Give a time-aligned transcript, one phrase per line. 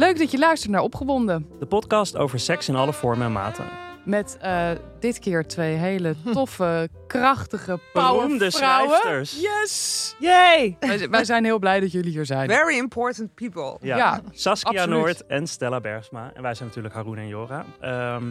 [0.00, 1.46] Leuk dat je luistert naar Opgewonden.
[1.58, 3.64] De podcast over seks in alle vormen en maten.
[4.04, 8.96] Met uh, dit keer twee hele toffe, krachtige, Beroemde powervrouwen.
[9.00, 9.40] schrijfsters.
[9.40, 10.16] Yes!
[10.18, 10.76] Yay!
[10.80, 12.50] Wij, wij zijn heel blij dat jullie hier zijn.
[12.50, 13.76] Very important people.
[13.80, 13.96] Ja.
[13.96, 14.98] Ja, Saskia absoluut.
[14.98, 16.30] Noord en Stella Bergsma.
[16.34, 17.64] En wij zijn natuurlijk Haroon en Jora.
[17.80, 18.24] Ehm,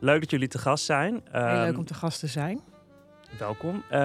[0.00, 1.22] leuk dat jullie te gast zijn.
[1.30, 2.60] Heel Ehm, leuk om te gast te zijn.
[3.38, 3.82] Welkom.
[3.90, 3.98] Eh,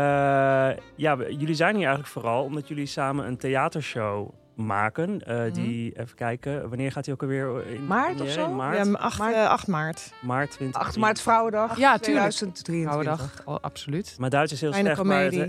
[0.95, 4.29] ja, jullie zijn hier eigenlijk vooral omdat jullie samen een theatershow
[4.65, 5.21] maken.
[5.25, 5.51] Eh, Mhm.
[5.53, 8.49] Die, even kijken, wanneer gaat die ook alweer in Maart of zo?
[8.53, 9.33] Maart, Ja, 8 Maart.
[9.35, 9.47] maart.
[9.49, 10.11] 8 maart.
[10.21, 10.81] maart 20.
[10.81, 12.29] 8 maart Vrouwendag Ja, tuurlijk.
[12.31, 12.91] 2023.
[13.03, 14.16] Vrouwendag, oh, absoluut.
[14.19, 15.39] Maar Duits is heel Kleine slecht, maar het, eh,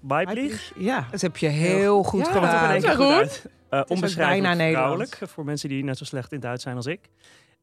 [0.00, 0.72] weiblich.
[0.76, 1.06] Ja.
[1.10, 2.32] Dat heb je heel goed Ja.
[2.32, 2.70] Gedaan.
[2.80, 3.44] keer Zo goed uit.
[3.68, 7.00] Eh, onbeschrijfelijk voor mensen die net zo slecht in Duits zijn als ik.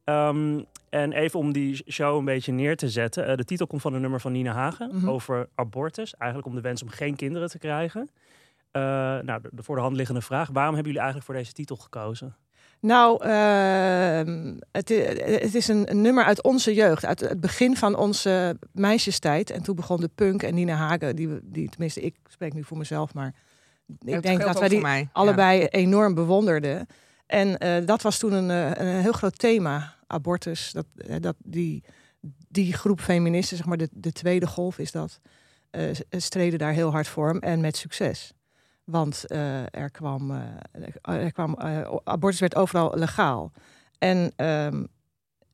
[0.04, 3.26] Ehm, en even om die show een beetje neer te zetten.
[3.26, 5.08] eh, de titel komt van een nummer van Nina Hagen Mhm.
[5.08, 6.14] over abortus.
[6.14, 8.08] Eigenlijk om de wens om geen kinderen te krijgen.
[8.70, 8.82] Eh,
[9.18, 10.48] nou, de, de voor de hand liggende vraag.
[10.52, 12.36] Waarom hebben jullie eigenlijk voor deze titel gekozen?
[12.80, 14.88] Nou, ehm, het,
[15.42, 17.04] het is een, een nummer uit onze jeugd.
[17.04, 19.50] Uit het begin van onze meisjestijd.
[19.50, 21.16] En toen begon de punk en Nina Hagen.
[21.16, 23.14] Die, we- die, tenminste, ik spreek nu voor mezelf.
[23.14, 23.34] Maar
[24.04, 25.08] ik denk dat wij die mij.
[25.12, 26.86] allebei enorm bewonderden.
[27.26, 30.72] En eh, dat was toen een, eh, een heel groot thema, abortus.
[30.72, 30.86] Dat,
[31.22, 31.84] dat die,
[32.48, 35.20] die groep feministen, zeg maar de, de tweede golf is dat,
[35.70, 37.36] eh, streden daar heel hard voor.
[37.38, 38.32] En met succes.
[38.90, 43.52] Want eh, er kwam, eh, er kwam eh, abortus werd overal legaal.
[43.98, 44.84] En ehm,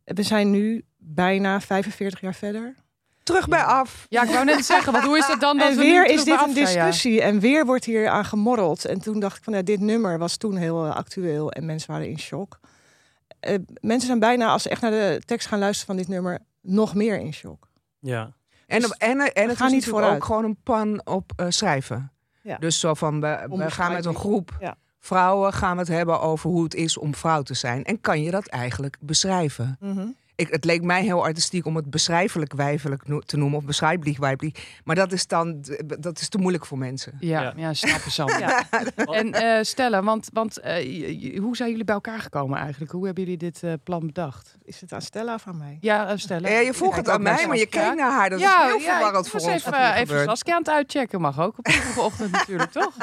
[0.04, 2.74] we zijn nu bijna 45 jaar verder.
[3.22, 4.06] Terug bij af.
[4.08, 6.04] Ja, ik wou net zeggen, want hoe is het dan dat En we nu weer
[6.04, 6.48] terug is dit een?
[6.48, 6.54] Ja.
[6.54, 7.22] discussie.
[7.22, 8.84] En weer wordt hier aan gemorreld.
[8.84, 11.52] En toen dacht ik van, ja, dit nummer was toen heel actueel.
[11.52, 12.60] En mensen waren in shock.
[13.80, 16.94] Mensen zijn bijna, als ze echt naar de tekst gaan luisteren van dit nummer, nog
[16.94, 17.68] meer in shock.
[17.98, 18.32] Ja.
[18.66, 20.14] En, Dus en, en het gaan is niet vooruit.
[20.14, 22.13] ook gewoon een pan op eh, schrijven.
[22.44, 22.56] Ja.
[22.58, 24.74] Dus zo van, we, we gaan met een groep Ja.
[25.00, 27.84] vrouwen gaan we het hebben over hoe het is om vrouw te zijn.
[27.84, 29.78] En kan je dat eigenlijk beschrijven?
[30.36, 33.58] Ik, het leek mij heel artistiek om het beschrijfelijk wijfelijk no- te noemen.
[33.58, 34.80] Of beschrijfelijk wijfelijk.
[34.84, 35.64] Maar dat is dan
[35.98, 37.16] dat is te moeilijk voor mensen.
[37.20, 37.52] Ja, Ja.
[37.56, 37.72] ja.
[37.74, 38.24] snap je zo.
[38.38, 38.64] Ja.
[38.96, 42.92] En eh Stella, want, want eh, hoe zijn jullie bij elkaar gekomen eigenlijk?
[42.92, 44.56] Hoe hebben jullie dit eh, plan bedacht?
[44.64, 45.78] Is het aan Stella of aan mij?
[45.80, 46.48] Ja, eh, Stella.
[46.48, 48.30] Ja, je vroeg het aan mij, maar je keek naar haar.
[48.30, 49.48] Dat ja, is heel ja, verwarrend voor ons.
[49.64, 50.24] Even, even.
[50.24, 51.20] Saskia aan het uitchecken.
[51.20, 52.96] Mag ook op de ochtend natuurlijk, toch?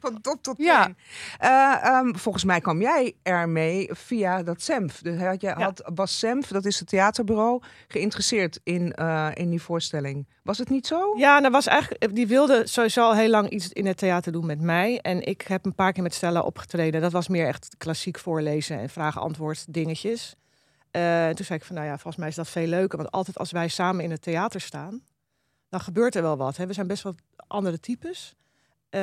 [0.00, 0.84] Van top tot Ja.
[0.84, 0.96] teen.
[1.38, 4.98] Eh, ehm, volgens mij kwam jij ermee via dat SEMF.
[5.02, 9.62] Dus had, je, had, was SEMF, dat is het theaterbureau, geïnteresseerd in, eh, in die
[9.62, 10.26] voorstelling.
[10.42, 11.14] Was het niet zo?
[11.16, 14.46] Ja, dat was eigenlijk, die wilde sowieso al heel lang iets in het theater doen
[14.46, 15.00] met mij.
[15.00, 17.00] En ik heb een paar keer met Stella opgetreden.
[17.00, 20.34] Dat was meer echt klassiek voorlezen en vraag-antwoord dingetjes.
[20.90, 22.98] Eh, en toen zei ik van, nou ja, volgens mij is dat veel leuker.
[22.98, 25.02] Want altijd als wij samen in het theater staan,
[25.68, 26.56] dan gebeurt er wel wat.
[26.56, 26.66] Hè?
[26.66, 27.14] We zijn best wel
[27.46, 28.34] andere types.
[28.88, 29.00] Eh,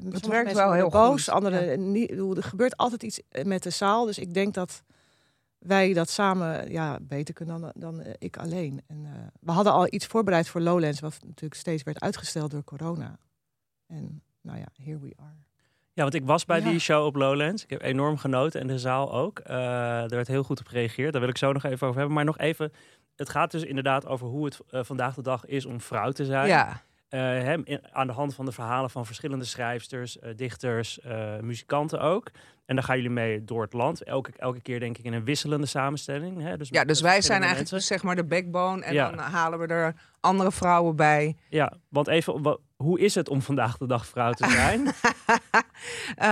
[0.00, 1.34] sommige werkt wel heel boos, goed.
[1.34, 2.10] anderen niet.
[2.10, 4.04] Er gebeurt altijd iets met de zaal.
[4.04, 4.82] Dus ik denk dat
[5.58, 8.82] wij dat samen ja, beter kunnen dan, dan eh, ik alleen.
[8.86, 12.64] En, eh, we hadden al iets voorbereid voor Lowlands, wat natuurlijk steeds werd uitgesteld door
[12.64, 13.18] corona.
[13.86, 15.44] En nou ja, here we are.
[15.92, 16.70] Ja, want ik was bij Ja.
[16.70, 17.62] die show op Lowlands.
[17.62, 19.38] Ik heb enorm genoten en de zaal ook.
[19.38, 21.12] Eh er werd heel goed op gereageerd.
[21.12, 22.14] Daar wil ik zo nog even over hebben.
[22.16, 22.72] Maar nog even,
[23.16, 26.48] het gaat dus inderdaad over hoe het vandaag de dag is om vrouw te zijn.
[26.48, 26.82] Ja.
[27.08, 31.38] Eh, hem, in- aan de hand van de verhalen van verschillende schrijfsters, eh, dichters, eh,
[31.40, 32.30] muzikanten ook.
[32.66, 34.02] En dan gaan jullie mee door het land.
[34.02, 36.42] Elke, elke keer denk ik in een wisselende samenstelling.
[36.42, 36.56] Hè?
[36.56, 37.88] Dus, ja, dus wij zijn eigenlijk mensen.
[37.88, 38.82] zeg maar de backbone.
[38.82, 39.10] En Ja.
[39.10, 41.36] dan halen we er andere vrouwen bij.
[41.48, 44.86] Ja, want even, hoe is het om vandaag de dag vrouw te zijn?
[46.16, 46.26] Eh,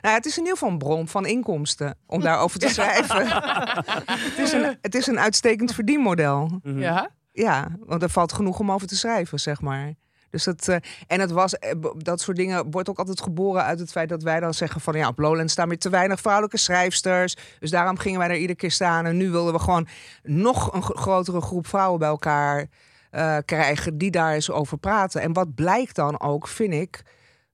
[0.00, 3.26] nou, het is in ieder geval een bron van inkomsten om daarover te schrijven.
[4.30, 6.60] het, is een, het is een uitstekend verdienmodel.
[6.62, 6.78] Mhm.
[6.78, 7.10] Ja.
[7.32, 9.94] Ja, want er valt genoeg om over te schrijven, zeg maar.
[10.36, 10.76] Dus het, eh,
[11.06, 14.22] en het was, eh, dat soort dingen wordt ook altijd geboren uit het feit dat
[14.22, 17.36] wij dan zeggen van ja, op Lowlands staan weer te weinig vrouwelijke schrijfsters.
[17.58, 19.06] Dus daarom gingen wij er iedere keer staan.
[19.06, 19.86] En nu wilden we gewoon
[20.22, 22.66] nog een gro- grotere groep vrouwen bij elkaar
[23.10, 25.20] eh, krijgen die daar eens over praten.
[25.20, 27.02] En wat blijkt dan ook, vind ik,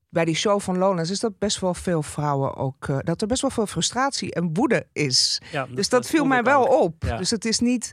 [0.08, 3.40] bij die show van Lowlands, is dat best wel veel vrouwen ook, dat er best
[3.42, 5.40] wel veel frustratie en woede is.
[5.52, 6.82] Ja, Dus dat, viel mij wel ook.
[6.82, 6.94] op.
[6.98, 7.16] Ja.
[7.16, 7.92] Dus het is niet.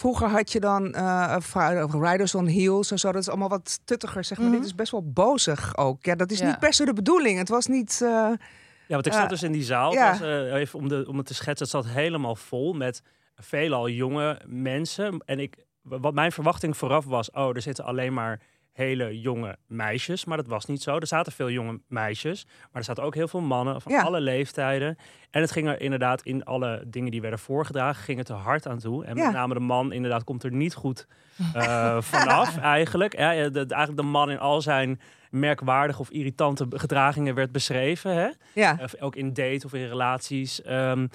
[0.00, 1.54] Vroeger had je dan eh, of
[1.94, 3.12] Riders on Heels en zo.
[3.12, 4.46] Dat is allemaal wat tuttiger, zeg maar.
[4.46, 4.56] Mhm.
[4.56, 6.04] Dit is best wel bozig ook.
[6.04, 6.46] Ja, dat is Ja.
[6.46, 7.38] niet per se de bedoeling.
[7.38, 8.00] Het was niet.
[8.02, 9.28] eh, Ja, want ik zat Ja.
[9.28, 9.92] dus in die zaal.
[9.92, 10.10] Ja.
[10.10, 13.02] Was, eh, even om, de, om het te schetsen, het zat helemaal vol met
[13.36, 15.22] veelal jonge mensen.
[15.24, 18.40] En ik, wat mijn verwachting vooraf was, oh, er zitten alleen maar
[18.72, 20.24] hele jonge meisjes.
[20.24, 20.96] Maar dat was niet zo.
[20.96, 22.44] Er zaten veel jonge meisjes.
[22.46, 24.02] Maar er zaten ook heel veel mannen van Ja.
[24.02, 24.96] alle leeftijden.
[25.30, 28.66] En het ging er inderdaad in alle dingen die werden voorgedragen, ging het er hard
[28.66, 29.04] aan toe.
[29.04, 29.24] En Ja.
[29.24, 31.06] met name de man inderdaad komt er niet goed
[31.54, 33.16] eh, vanaf eigenlijk.
[33.18, 35.00] Ja, de, eigenlijk de man in al zijn
[35.30, 38.14] merkwaardige of irritante gedragingen werd beschreven.
[38.14, 38.28] Hè?
[38.54, 38.78] Ja.
[39.00, 40.62] Ook in date of in relaties.
[40.62, 41.06] Ehm,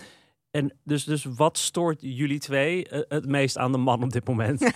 [0.51, 4.27] en dus, dus wat stoort jullie twee eh, het meest aan de man op dit
[4.27, 4.61] moment?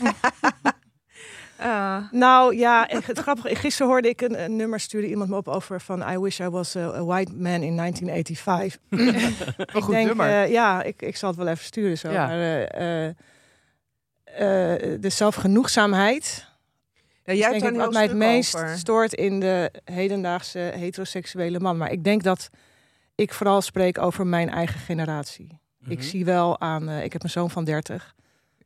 [1.59, 5.47] Eh, Nou ja, het grappige, gisteren hoorde ik een, een nummer, stuurde iemand me op
[5.47, 8.79] over van I wish I was a, a white man in 1985.
[8.89, 10.27] Een ik goed denk, nummer.
[10.43, 12.11] eh, ja, ik, ik zal het wel even sturen zo.
[12.11, 12.25] Ja.
[12.27, 13.13] Maar, eh, eh,
[15.01, 16.47] de zelfgenoegzaamheid.
[17.23, 18.77] ja, jij hebt denk ik wat mij het meest over.
[18.77, 21.77] stoort in de hedendaagse heteroseksuele man.
[21.77, 22.49] Maar ik denk dat
[23.15, 25.59] ik vooral spreek over mijn eigen generatie.
[25.87, 26.07] Ik Mhm.
[26.07, 28.15] zie wel aan, ik heb een zoon van 30,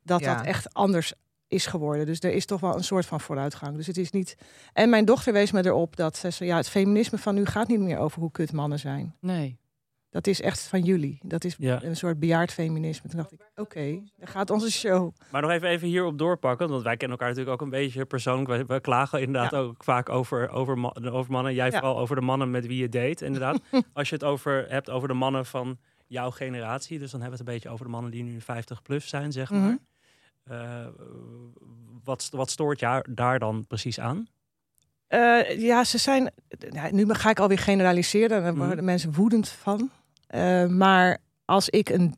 [0.04, 0.36] dat Ja.
[0.36, 1.14] dat echt anders
[1.54, 2.06] is geworden.
[2.06, 3.76] Dus er is toch wel een soort van vooruitgang.
[3.76, 4.38] Dus het is niet.
[4.74, 7.68] En mijn dochter wees me erop dat ze zei, ja, het feminisme van nu gaat
[7.68, 9.16] niet meer over hoe kut mannen zijn.
[9.20, 9.62] Nee.
[10.10, 11.20] Dat is echt van jullie.
[11.26, 11.84] Dat is Ja.
[11.84, 13.10] een soort bejaard feminisme.
[13.10, 15.12] Toen dacht ik, oké, daar gaat onze show.
[15.32, 18.50] Maar nog even, even hierop doorpakken, want wij kennen elkaar natuurlijk ook een beetje persoonlijk.
[18.68, 19.58] We, we klagen inderdaad Ja.
[19.58, 21.54] ook vaak over, over, over mannen.
[21.54, 21.72] Jij Ja.
[21.72, 23.60] vooral over de mannen met wie je date, inderdaad.
[23.94, 25.78] Als je het over hebt over de mannen van
[26.08, 28.82] jouw generatie, dus dan hebben we het een beetje over de mannen die nu 50
[28.82, 29.60] plus zijn, zeg maar.
[29.60, 29.76] Mhm.
[30.44, 30.86] Eh,
[32.04, 34.28] wat, wat stoort jou daar dan precies aan?
[35.08, 36.32] Eh, ja, ze zijn.
[36.70, 38.42] Nou, nu ga ik alweer generaliseren.
[38.44, 38.66] Daar Mhm.
[38.66, 39.90] worden mensen woedend van.
[40.28, 42.16] Eh, maar als ik een.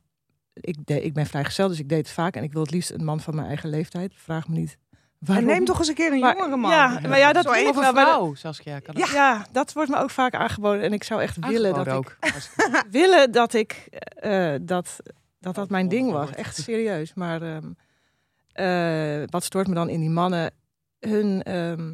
[0.53, 2.35] Ik, de, ik ben vrijgezel, dus ik deed het vaak.
[2.35, 4.13] En ik wil het liefst een man van mijn eigen leeftijd.
[4.15, 4.77] Vraag me niet.
[4.91, 5.45] En Waarom.
[5.45, 6.71] neem toch eens een keer een Maar- jongere man.
[6.71, 8.79] Ja, maar ja, dat Zo ik Of wel, maar vrouw, Saskia.
[8.79, 10.81] Kan Ja, ja, dat wordt me ook vaak aangeboden.
[10.81, 12.35] En ik zou echt willen dat Aangeboden ik,
[12.75, 12.85] ook.
[13.01, 14.97] willen dat ik eh, dat,
[15.39, 16.29] dat dat mijn ding was.
[16.31, 17.13] Echt serieus.
[17.13, 17.71] Maar ehm,
[18.55, 20.51] eh, wat stoort me dan in die mannen?
[20.99, 21.93] Hun ehm,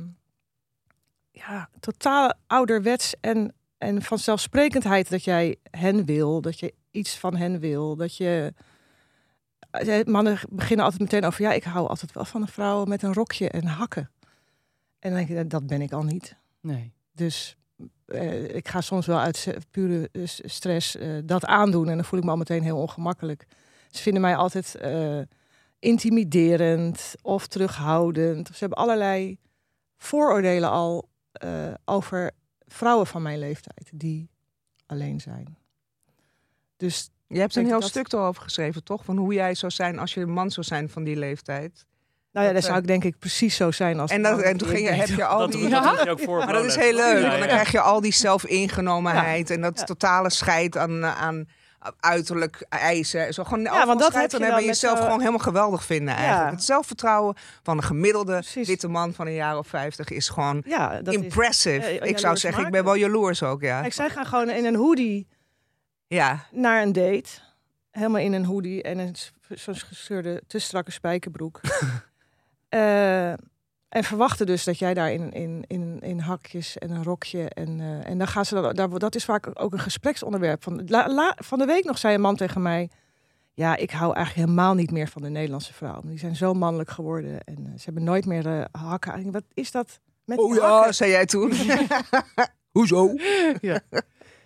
[1.31, 7.59] ja, totaal ouderwets en, en vanzelfsprekendheid dat jij hen wil, dat je iets van hen
[7.59, 8.53] wil, dat je
[9.71, 13.03] eh, mannen beginnen altijd meteen over ja, ik hou altijd wel van een vrouw met
[13.03, 14.09] een rokje en hakken.
[14.99, 16.35] En dan denk ik, dat ben ik al niet.
[16.59, 16.93] Nee.
[17.11, 17.57] Dus
[18.05, 21.89] eh, ik ga soms wel uit pure eh, stress eh, dat aandoen.
[21.89, 23.47] En dan voel ik me al meteen heel ongemakkelijk.
[23.91, 25.19] Ze vinden mij altijd eh,
[25.81, 28.47] intimiderend of terughoudend.
[28.47, 29.37] Ze hebben allerlei
[29.97, 31.49] vooroordelen al eh,
[31.85, 32.31] over
[32.67, 34.29] vrouwen van mijn leeftijd die
[34.85, 35.57] alleen zijn.
[36.77, 39.05] Dus Je hebt een heel dat- stuk erover geschreven, toch?
[39.05, 41.85] Van hoe jij zou zijn als je een man zou zijn van die leeftijd.
[42.31, 44.41] nou ja, Dat, dan zou eh, ik denk ik precies zo zijn als En, dat,
[44.41, 45.69] en toen ging je, heb je al dat, die...
[45.69, 46.37] dat doe je ook voor.
[46.45, 49.79] Maar dat is heel leuk, Ja, want dan krijg je al die zelfingenomenheid en dat
[49.79, 49.85] Ja.
[49.85, 51.45] totale scheid aan, eh, aan
[51.99, 53.33] uiterlijk eisen.
[53.33, 55.83] Zo gewoon Ja, want dat heb je hebben dan en jezelf zo- gewoon helemaal geweldig
[55.83, 56.49] vinden eigenlijk.
[56.49, 56.55] Ja.
[56.55, 58.67] Het zelfvertrouwen van een gemiddelde Precies.
[58.67, 61.19] witte man van een jaar of 50 is gewoon Ja, dat is.
[61.21, 61.85] impressive.
[61.99, 63.81] eh, ik zou zeggen, ik ben wel jaloers ook, ja.
[63.81, 65.27] Kijk, zij gaan gewoon in een hoodie
[66.07, 67.29] Ja, naar een date.
[67.91, 69.15] Helemaal in een hoodie en een
[69.49, 71.59] zo'n gescheurde, te strakke spijkerbroek.
[72.69, 73.33] Eh,
[73.91, 77.49] en verwachten dus dat jij daar in, in, in, in hakjes en een rokje.
[77.49, 80.63] En, eh, en dan gaan ze dan, daar, dat is vaak ook een gespreksonderwerp.
[80.63, 82.89] Van, la, la- van de week nog zei een man tegen mij.
[83.53, 86.07] Ja, ik hou eigenlijk helemaal niet meer van de Nederlandse vrouwen.
[86.07, 89.31] Die zijn zo mannelijk geworden en eh, ze hebben nooit meer eh, hakken.
[89.31, 89.99] Wat is dat?
[90.25, 90.95] Met die oh ja, hakken?
[90.95, 91.51] zei jij toen.
[92.77, 93.13] Hoezo?
[93.61, 93.79] Ja,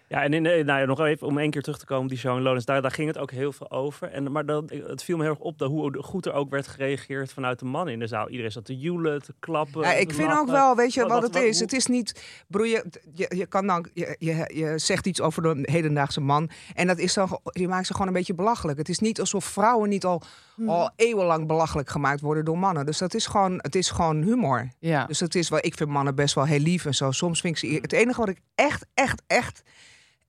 [0.07, 2.31] en in, de- nou ja, nog even om één keer terug te komen die show
[2.35, 2.65] in Lowlands.
[2.65, 4.11] Daar, daar ging het ook heel veel over.
[4.11, 6.67] En, maar dat, het viel me heel erg op dat hoe goed er ook werd
[6.67, 8.29] gereageerd vanuit de man in de zaal.
[8.29, 9.81] Iedereen zat te joelen, te klappen.
[9.81, 10.41] Ja, ik te vind lachen.
[10.41, 11.59] ook wel, weet je Wat- het wat- is?
[11.59, 15.41] Het is niet, broer, je, je, je kan dan, je, je, je zegt iets over
[15.41, 18.77] de hedendaagse man en dat is dan, je maakt ze gewoon een beetje belachelijk.
[18.77, 20.21] Het is niet alsof vrouwen niet al,
[20.55, 20.69] Hmm.
[20.69, 22.85] al eeuwenlang belachelijk gemaakt worden door mannen.
[22.85, 24.69] Dus dat is gewoon, het is gewoon humor.
[24.79, 25.05] Ja.
[25.05, 27.11] Dus het is wel, ik vind mannen best wel heel lief en zo.
[27.11, 29.61] Soms vind ik ze, het enige wat ik echt, echt, echt,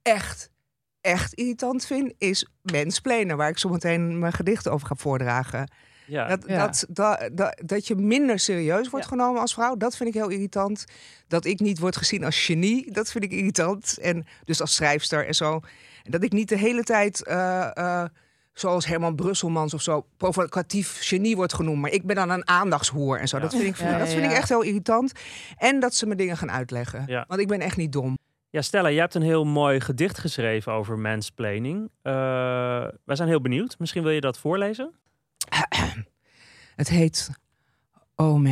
[0.06, 0.50] echt,
[1.00, 5.70] echt irritant vind, is mensplenen, waar ik zometeen mijn gedichten over ga voordragen.
[6.06, 6.26] Ja.
[6.28, 6.66] Dat, Ja.
[6.66, 9.10] dat, dat, dat, dat je minder serieus wordt Ja.
[9.10, 10.84] genomen als vrouw, dat vind ik heel irritant.
[11.28, 13.98] Dat ik niet word gezien als genie, dat vind ik irritant.
[13.98, 15.60] En dus als schrijfster en zo.
[16.02, 18.04] Dat ik niet de hele tijd, eh, eh,
[18.52, 21.80] zoals Herman Brusselmans of zo, provocatief genie wordt genoemd.
[21.80, 23.36] Maar ik ben dan een aandachtshoer en zo.
[23.36, 23.42] Ja.
[23.42, 24.36] Dat vind, ik, dat vind ik ja.
[24.36, 25.12] echt heel irritant.
[25.56, 27.04] En dat ze me dingen gaan uitleggen.
[27.06, 27.24] Ja.
[27.28, 28.16] Want ik ben echt niet dom.
[28.56, 31.90] Ja, Stella, jij hebt een heel mooi gedicht geschreven over mansplaining.
[32.02, 32.12] Eh
[33.04, 33.78] wij zijn heel benieuwd.
[33.78, 34.94] Misschien wil je dat voorlezen?
[36.76, 37.30] Het heet
[38.14, 38.38] O.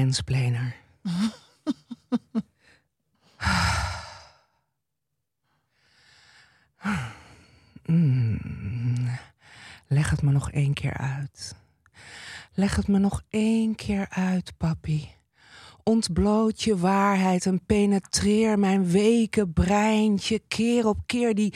[7.86, 9.18] Mm.
[9.86, 11.56] Leg het me nog één keer uit.
[12.52, 15.08] Leg het me nog één keer uit, papi.
[15.84, 21.54] Ontbloot je waarheid en penetreer mijn weke breintje keer op keer die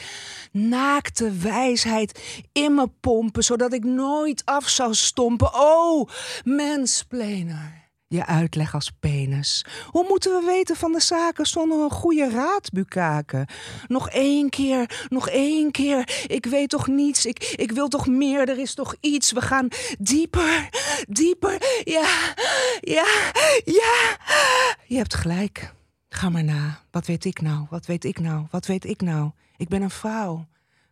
[0.52, 5.54] naakte wijsheid in me pompen, zodat ik nooit af zou stompen.
[5.54, 6.08] Oh,
[6.44, 7.77] mensplener.
[8.08, 9.64] Je uitleg als penis.
[9.86, 13.46] Hoe moeten we weten van de zaken zonder een goede raad, Bukaken?
[13.86, 16.24] Nog één keer, nog één keer.
[16.26, 19.32] Ik weet toch niets, ik, ik wil toch meer, er is toch iets.
[19.32, 20.68] We gaan dieper,
[21.08, 21.82] dieper.
[21.84, 22.34] Ja,
[22.80, 23.06] ja,
[23.64, 24.16] ja.
[24.86, 25.74] Je hebt gelijk.
[26.08, 26.80] Ga maar na.
[26.90, 27.66] Wat weet ik nou?
[27.70, 28.46] Wat weet ik nou?
[28.50, 29.30] Wat weet ik nou?
[29.56, 30.46] Ik ben een vrouw.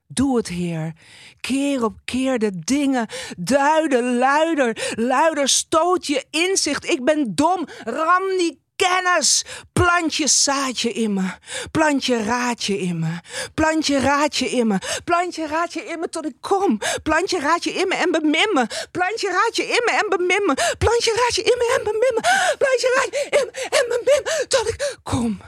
[0.08, 0.92] Doe het, Heer.
[1.40, 3.06] Keer op keer de dingen
[3.38, 5.48] duiden, luider, luider.
[5.48, 6.90] Stoot je inzicht.
[6.90, 7.66] Ik ben dom.
[7.84, 9.44] Ram die kennis.
[9.72, 11.30] Plant je zaadje in me.
[11.70, 13.20] Plant je raadje in me.
[13.54, 14.78] Plant je raadje in me.
[15.04, 16.78] Plant je raadje in me tot ik kom.
[17.02, 18.66] Plant je raadje in me en bemin me.
[18.90, 20.54] Plant je raadje in me en bemin me.
[20.78, 22.20] Plant je raadje in me en bemin me.
[22.58, 25.40] Plant je raadje in me en bemin me tot ik kom.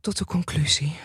[0.00, 0.96] Tot de conclusie.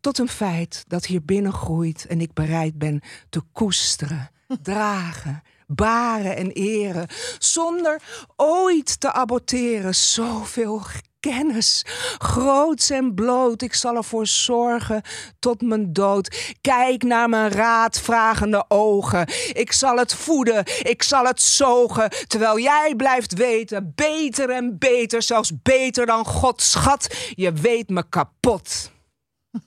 [0.00, 4.30] Tot een feit dat hier binnen groeit en ik bereid ben te koesteren,
[4.62, 8.02] dragen, baren en eren, zonder
[8.36, 9.94] ooit te aborteren.
[9.94, 10.82] Zoveel
[11.20, 11.84] kennis,
[12.18, 13.62] groots en bloot.
[13.62, 15.02] Ik zal ervoor zorgen
[15.38, 16.54] tot mijn dood.
[16.60, 19.28] Kijk naar mijn raadvragende ogen.
[19.52, 25.22] Ik zal het voeden, ik zal het zogen, terwijl jij blijft weten, beter en beter,
[25.22, 27.16] zelfs beter dan God schat.
[27.34, 28.94] Je weet me kapot.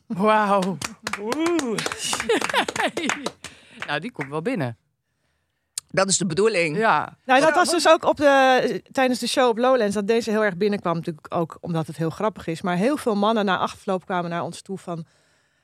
[0.07, 0.59] Wauw.
[3.87, 4.77] nou, die komt wel binnen.
[5.91, 6.77] Dat is de bedoeling.
[6.77, 7.17] Ja.
[7.25, 10.43] Nou, dat was dus ook op de, tijdens de show op Lowlands dat deze heel
[10.43, 10.95] erg binnenkwam.
[10.95, 12.61] Natuurlijk ook omdat het heel grappig is.
[12.61, 15.05] Maar heel veel mannen na afloop kwamen naar ons toe van...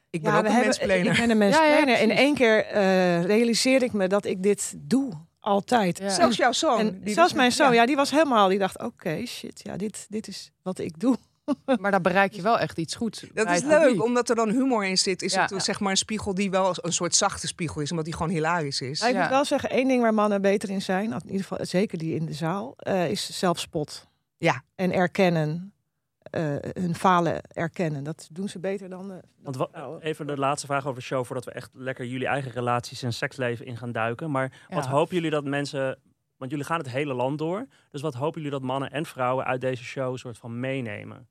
[0.09, 0.95] Ik ben ja, ook een mensplaner.
[0.95, 2.01] Ik ben een Ja, ja, mensplaner.
[2.01, 5.13] In één keer eh, realiseerde ik me dat ik dit doe.
[5.39, 5.97] Altijd.
[5.97, 6.09] Ja.
[6.09, 6.79] Zelfs jouw zoon.
[6.79, 7.85] En zelfs mijn zoon, ja.
[7.85, 11.17] die was helemaal, die dacht, oké, shit, ja, dit, dit is wat ik doe.
[11.79, 13.25] Maar dan bereik je wel echt iets goeds.
[13.33, 14.03] Dat is leuk, publiek.
[14.03, 15.21] omdat er dan humor in zit.
[15.21, 15.47] Is Ja.
[15.51, 18.31] het zeg maar een spiegel die wel een soort zachte spiegel is, omdat die gewoon
[18.31, 18.99] hilarisch is.
[18.99, 19.21] Maar ik Ja.
[19.21, 22.15] moet wel zeggen, één ding waar mannen beter in zijn, in ieder geval zeker die
[22.15, 24.07] in de zaal, eh, is zelfspot.
[24.37, 24.63] Ja.
[24.75, 25.73] En erkennen,
[26.19, 28.03] eh, hun falen erkennen.
[28.03, 29.57] Dat doen ze beter dan, eh, Want
[30.03, 33.13] even de laatste vraag over de show, voordat we echt lekker jullie eigen relaties en
[33.13, 34.31] seksleven in gaan duiken.
[34.31, 34.89] Maar wat Ja.
[34.89, 35.99] hopen jullie dat mensen,
[36.37, 39.45] want jullie gaan het hele land door, dus wat hopen jullie dat mannen en vrouwen
[39.45, 41.27] uit deze show een soort van meenemen?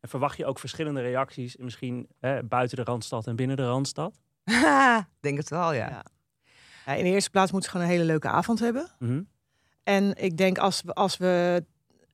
[0.00, 4.20] En verwacht je ook verschillende reacties, misschien hè, buiten de Randstad en binnen de Randstad?
[5.20, 5.88] Denk het wel, ja.
[5.88, 6.04] Ja.
[6.86, 8.90] Ja, in de eerste plaats moeten ze gewoon een hele leuke avond hebben.
[8.98, 9.22] Mhm.
[9.82, 11.64] En ik denk als we, als we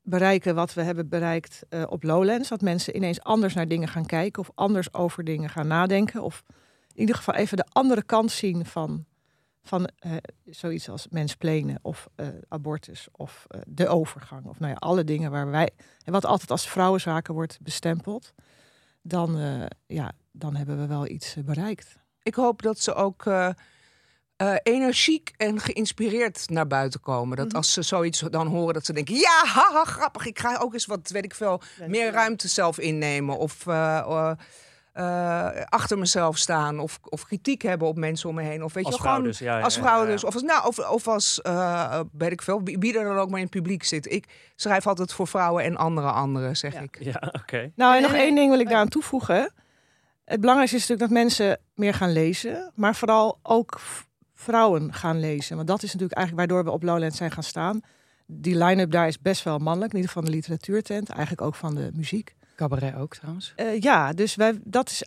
[0.03, 4.07] bereiken wat we hebben bereikt eh, op Lowlands, dat mensen ineens anders naar dingen gaan
[4.07, 6.23] kijken of anders over dingen gaan nadenken.
[6.23, 6.43] Of
[6.93, 9.05] in ieder geval even de andere kant zien van,
[9.67, 10.13] van eh,
[10.45, 14.45] zoiets als mensplenen of eh, abortus of eh, de overgang.
[14.47, 15.71] Of nou ja, alle dingen waar wij,
[16.05, 18.33] en wat altijd als vrouwenzaken wordt bestempeld,
[19.03, 19.39] dan,
[19.87, 21.97] ja, dan hebben we wel iets bereikt.
[22.23, 23.25] Ik hoop dat ze ook
[24.63, 27.37] energiek en geïnspireerd naar buiten komen.
[27.37, 27.57] Dat Mhm.
[27.57, 30.27] als ze zoiets dan horen, dat ze denken: ja, haha, grappig.
[30.27, 33.39] Ik ga ook eens wat, weet ik veel, meer ruimte zelf innemen.
[33.39, 33.65] Of
[34.97, 35.05] eh,
[35.47, 36.79] eh, eh, achter mezelf staan.
[36.79, 38.65] Of, of kritiek hebben op mensen om me heen.
[38.65, 39.59] Of weet Als je, vrouw gewoon dus, ja.
[39.59, 40.11] ja, Als vrouw ja.
[40.11, 40.25] dus.
[40.25, 43.39] Of als, nou, of, of als eh, weet ik veel, wie er dan ook maar
[43.39, 44.13] in het publiek zit.
[44.13, 44.25] Ik
[44.57, 46.81] schrijf altijd voor vrouwen en andere anderen, zeg Ja.
[46.81, 46.97] ik.
[47.01, 47.73] Ja, oké.
[47.75, 49.53] Nou, en nog en- één ding wil ik daaraan toevoegen.
[50.25, 53.81] Het belangrijkste is natuurlijk dat mensen meer gaan lezen, maar vooral ook
[54.35, 55.57] vrouwen gaan lezen.
[55.57, 57.81] Want dat is natuurlijk eigenlijk waardoor we op Lowlands zijn gaan staan.
[58.27, 61.75] Die line-up daar is best wel mannelijk, in ieder geval de literatuurtent, eigenlijk ook van
[61.75, 62.36] de muziek.
[62.57, 63.53] Cabaret ook trouwens.
[63.57, 65.03] Eh, ja, dus wij, dat is,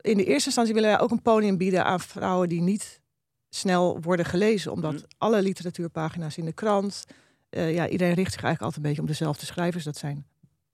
[0.00, 3.00] in de eerste instantie willen wij ook een podium bieden aan vrouwen die niet
[3.48, 4.72] snel worden gelezen.
[4.72, 5.02] Omdat Mhm.
[5.18, 7.04] alle literatuurpagina's in de krant,
[7.50, 9.84] eh, ja, iedereen richt zich eigenlijk altijd een beetje om dezelfde schrijvers.
[9.84, 10.26] Dat zijn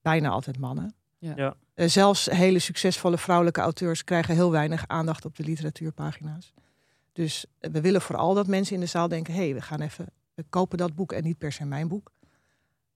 [0.03, 0.95] bijna altijd mannen.
[1.19, 1.33] Ja.
[1.37, 1.55] Ja.
[1.75, 6.53] Eh, zelfs hele succesvolle vrouwelijke auteurs krijgen heel weinig aandacht op de literatuurpagina's.
[7.13, 10.07] Dus we willen vooral dat mensen in de zaal denken: hé, hey, we gaan even,
[10.35, 12.13] we kopen dat boek en niet per se mijn boek.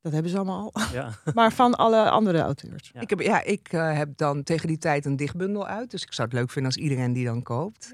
[0.04, 0.82] Dat hebben ze allemaal al.
[0.92, 1.10] Ja.
[1.34, 2.90] maar van alle andere auteurs.
[2.94, 3.00] Ja.
[3.00, 5.90] Ik, heb, ja, ik eh, heb dan tegen die tijd een dichtbundel uit.
[5.90, 7.92] Dus ik zou het leuk vinden als iedereen die dan koopt.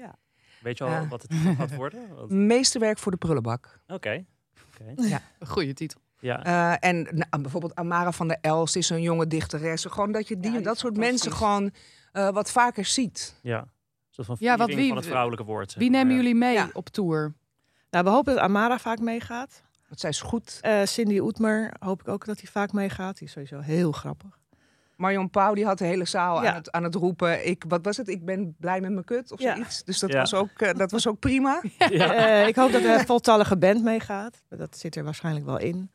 [0.61, 1.07] Weet je al Ja.
[1.07, 1.99] wat het gaat worden?
[2.15, 3.79] Want- Meesterwerk voor de prullenbak.
[3.87, 4.25] Oké.
[4.73, 4.93] Oké.
[5.39, 5.99] Een goede titel.
[6.19, 6.43] Ja.
[6.43, 9.85] Eh, en nou, bijvoorbeeld Amara van der Elst is een jonge dichteres.
[9.85, 11.71] Gewoon dat je die, Ja, die dat soort mensen gewoon
[12.11, 13.35] eh, wat vaker ziet.
[13.41, 13.67] ja.
[14.09, 15.73] Van Ja, wat wie- van het vrouwelijke woord.
[15.75, 16.15] Wie nemen ja.
[16.21, 16.69] jullie mee Ja.
[16.73, 17.33] op tour?
[17.89, 19.63] Nou, we hopen dat Amara vaak meegaat.
[19.91, 20.57] Want zij is goed.
[20.61, 23.17] Eh, Cindy Oetmer hoop ik ook dat hij vaak meegaat.
[23.17, 24.39] Die is sowieso heel grappig.
[24.95, 26.49] Marion Pauw die had de hele zaal Ja.
[26.49, 27.47] aan, het, aan het roepen.
[27.47, 28.07] Ik, wat was het?
[28.07, 29.53] Ik ben blij met mijn kut of Ja.
[29.55, 29.83] zoiets.
[29.83, 30.19] Dus dat, Ja.
[30.19, 31.61] was ook, eh, dat was ook prima.
[31.77, 32.13] Ja.
[32.13, 34.43] Eh, ik hoop dat er een voltallige band meegaat.
[34.49, 35.91] Dat zit er waarschijnlijk wel in.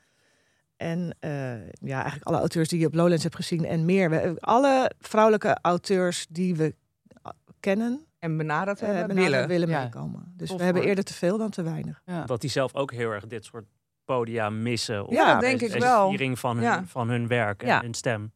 [0.77, 1.31] En eh,
[1.69, 4.11] ja, eigenlijk alle auteurs die je op Lowlands hebt gezien en meer.
[4.11, 6.75] We, alle vrouwelijke auteurs die we
[7.61, 9.49] kennen, En benaderd hebben, benaderd willen.
[9.49, 9.83] willen Ja.
[9.83, 10.33] meekomen.
[10.37, 12.03] Dus Tof, we hebben eerder te veel dan te weinig.
[12.05, 12.25] Ja.
[12.25, 13.65] Dat hij zelf ook heel erg dit soort
[14.07, 15.07] podia missen.
[15.07, 16.09] Of Ja, dat denk de ik wel.
[16.09, 16.85] viering van hun, Ja.
[16.87, 17.81] van hun werk en Ja.
[17.81, 18.33] hun stem.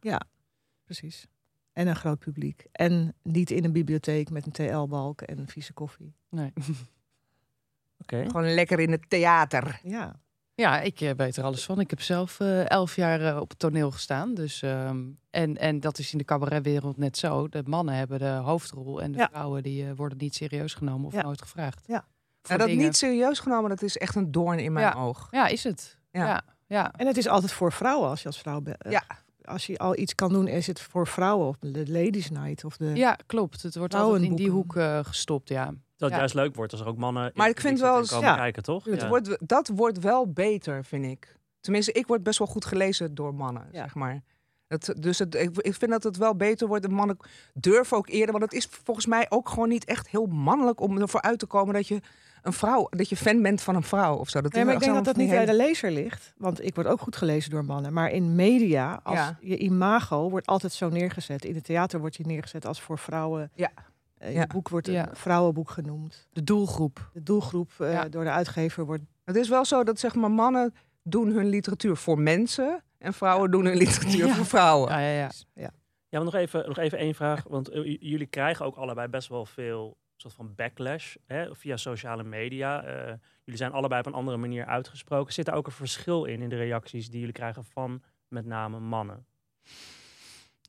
[0.84, 1.26] Precies.
[1.72, 2.64] En een groot publiek.
[2.72, 6.14] En niet in een bibliotheek met een TL-balk en vieze koffie.
[6.30, 6.52] Nee.
[8.02, 8.24] Oké.
[8.26, 9.80] Gewoon lekker in het theater.
[9.82, 10.20] Ja.
[10.54, 11.80] Ja, ik eh, weet er alles van.
[11.80, 14.34] Ik heb zelf eh, elf jaar eh, op het toneel gestaan.
[14.34, 17.48] Dus, ehm, en, en dat is in de cabaretwereld net zo.
[17.48, 19.28] De mannen hebben de hoofdrol en de Ja.
[19.30, 21.22] vrouwen die worden niet serieus genomen of Ja.
[21.22, 21.84] nooit gevraagd.
[21.86, 22.06] Ja.
[22.42, 22.84] Dat dingen.
[22.84, 25.00] niet serieus genomen, dat is echt een doorn in mijn Ja.
[25.02, 25.28] oog.
[25.30, 25.98] Ja, is het.
[26.10, 26.26] Ja.
[26.26, 26.92] Ja, ja.
[26.96, 28.76] En het is altijd voor vrouwen als je als vrouw bent.
[28.88, 29.02] Ja.
[29.44, 31.46] Als je al iets kan doen, is het voor vrouwen.
[31.48, 32.64] Of de Ladies Night.
[32.64, 32.84] Of de...
[32.94, 33.62] Ja, klopt.
[33.62, 35.72] Het wordt altijd in die hoek eh, gestopt, ja.
[35.96, 36.16] Dat Ja.
[36.16, 38.84] juist leuk wordt als er ook mannen Maar ik vind wel eens- komen kijken, toch?
[38.84, 41.36] Het wordt, dat wordt wel beter, vind ik.
[41.60, 43.82] Tenminste, ik word best wel goed gelezen door mannen, Ja.
[43.82, 44.22] zeg maar.
[44.66, 46.82] Het, dus het, ik, ik vind dat het wel beter wordt.
[46.82, 47.16] De mannen
[47.54, 48.30] durven ook eerder.
[48.38, 51.46] Want het is volgens mij ook gewoon niet echt heel mannelijk om ervoor uit te
[51.46, 52.00] komen dat je
[52.42, 54.40] een vrouw, dat je fan bent van een vrouw of zo.
[54.40, 56.32] Dat Nee, maar ik denk dat dat niet bij de lezer ligt.
[56.36, 57.92] Want ik word ook goed gelezen door mannen.
[57.92, 59.38] Maar in media, als Ja.
[59.40, 61.44] je imago wordt altijd zo neergezet.
[61.44, 63.50] In het theater wordt je neergezet als voor vrouwen.
[63.54, 63.70] Ja.
[64.18, 64.40] In Ja.
[64.40, 65.08] het boek wordt Ja.
[65.08, 66.28] een vrouwenboek genoemd.
[66.32, 67.10] De doelgroep.
[67.12, 68.08] De doelgroep eh, Ja.
[68.08, 69.02] door de uitgever wordt...
[69.24, 73.50] Het is wel zo dat zeg maar mannen doen hun literatuur voor mensen en vrouwen
[73.50, 74.34] doen hun literatuur Ja.
[74.34, 74.90] voor vrouwen.
[74.90, 75.30] Ja, ja, ja.
[75.54, 75.70] Ja.
[76.08, 77.44] Ja, maar nog even, nog even één vraag.
[77.48, 82.22] Want eh, jullie krijgen ook allebei best wel veel soort van backlash hè, via sociale
[82.22, 82.82] media.
[82.82, 85.32] Eh, jullie zijn allebei op een andere manier uitgesproken.
[85.32, 88.80] Zit er ook een verschil in, in de reacties die jullie krijgen van met name
[88.80, 89.26] mannen?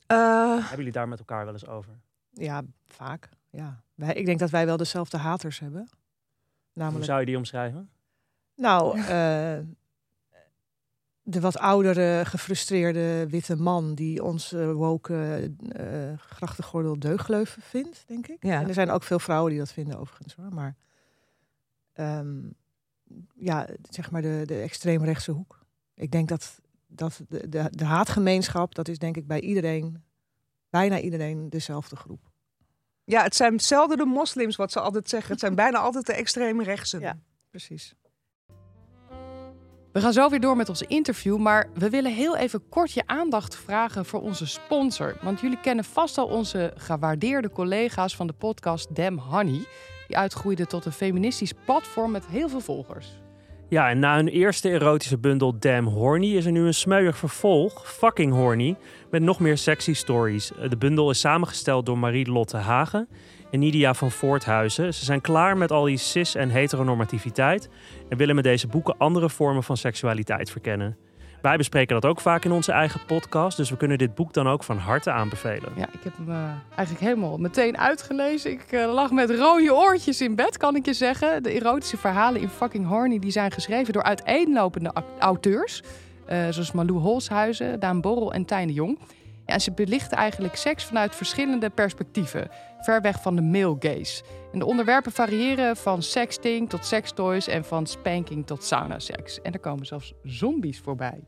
[0.08, 1.94] Eh, Hebben jullie daar met elkaar wel eens over?
[2.30, 3.30] Ja, vaak.
[3.50, 3.84] Ja.
[3.96, 5.82] Wij, ik denk dat wij wel dezelfde haters hebben.
[5.82, 5.90] Hoe
[6.74, 7.90] Namelijk, zou je die omschrijven?
[8.56, 9.58] nou, eh,
[11.32, 18.28] de wat oudere, gefrustreerde witte man die ons eh woke eh grachtengordel deugdleuven vindt, denk
[18.28, 18.44] ik.
[18.44, 18.62] Ja.
[18.62, 20.54] En er zijn ook veel vrouwen die dat vinden, overigens hoor.
[20.54, 20.76] Maar
[21.94, 22.40] ehm,
[23.36, 25.60] ja, zeg maar de, de extreemrechtse hoek.
[25.96, 30.04] Ik denk dat, dat de, de, de haatgemeenschap, dat is denk ik bij iedereen,
[30.70, 32.32] bijna iedereen, dezelfde groep.
[33.04, 35.32] ja, het zijn zelden de moslims wat ze altijd zeggen.
[35.32, 37.00] Het zijn bijna altijd de extreme rechtsen.
[37.00, 37.20] Ja.
[37.50, 37.96] Precies.
[39.94, 43.04] We gaan zo weer door met ons interview, maar we willen heel even kort je
[43.06, 45.16] aandacht vragen voor onze sponsor.
[45.22, 49.66] Want jullie kennen vast al onze gewaardeerde collega's van de podcast Damn Honey.
[50.08, 53.20] Die uitgroeide tot een feministisch platform met heel veel volgers.
[53.70, 57.92] Ja, en na hun eerste erotische bundel Damn Horny is er nu een smeuig vervolg,
[57.92, 58.76] Fucking Horny,
[59.10, 60.52] met nog meer sexy stories.
[60.56, 63.08] Eh, De bundel is samengesteld door Marie-Lotte Hagen
[63.52, 64.94] en Nidia van Voorthuizen.
[64.94, 67.70] Ze zijn klaar met al die cis- en heteronormativiteit
[68.12, 70.98] en willen met deze boeken andere vormen van seksualiteit verkennen.
[71.42, 74.48] Wij bespreken dat ook vaak in onze eigen podcast, dus we kunnen dit boek dan
[74.48, 75.72] ook van harte aanbevelen.
[75.76, 78.52] Ja, ik heb hem eh, eigenlijk helemaal meteen uitgelezen.
[78.52, 81.44] Ik eh, lag met rode oortjes in bed, kan ik je zeggen.
[81.44, 85.84] De erotische verhalen in Fucking Horny die zijn geschreven door uiteenlopende auteurs.
[86.26, 89.00] eh, zoals Malou Holshuizen, Daan Borrel en Tijn Jong.
[89.46, 92.50] Ja, en ze belichten eigenlijk seks vanuit verschillende perspectieven.
[92.82, 94.24] Ver weg van de male gaze.
[94.52, 99.42] En de onderwerpen variëren van sexting tot sextoys en van spanking tot sauna-seks.
[99.42, 101.20] En er komen zelfs zombies voorbij.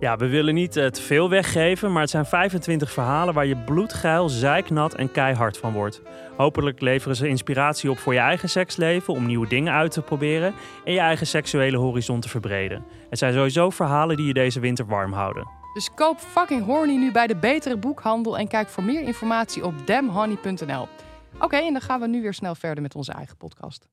[0.00, 3.56] Ja, we willen niet eh, te veel weggeven, maar het zijn 25 verhalen waar je
[3.56, 6.02] bloedgeil, zeiknat en keihard van wordt.
[6.36, 10.54] Hopelijk leveren ze inspiratie op voor je eigen seksleven, om nieuwe dingen uit te proberen
[10.84, 12.84] en je eigen seksuele horizon te verbreden.
[13.10, 15.63] Het zijn sowieso verhalen die je deze winter warm houden.
[15.74, 19.86] Dus koop fucking horny nu bij de betere boekhandel en kijk voor meer informatie op
[19.86, 20.88] damhoney.nl.
[21.40, 23.88] Oké, en dan gaan we nu weer snel verder met onze eigen podcast.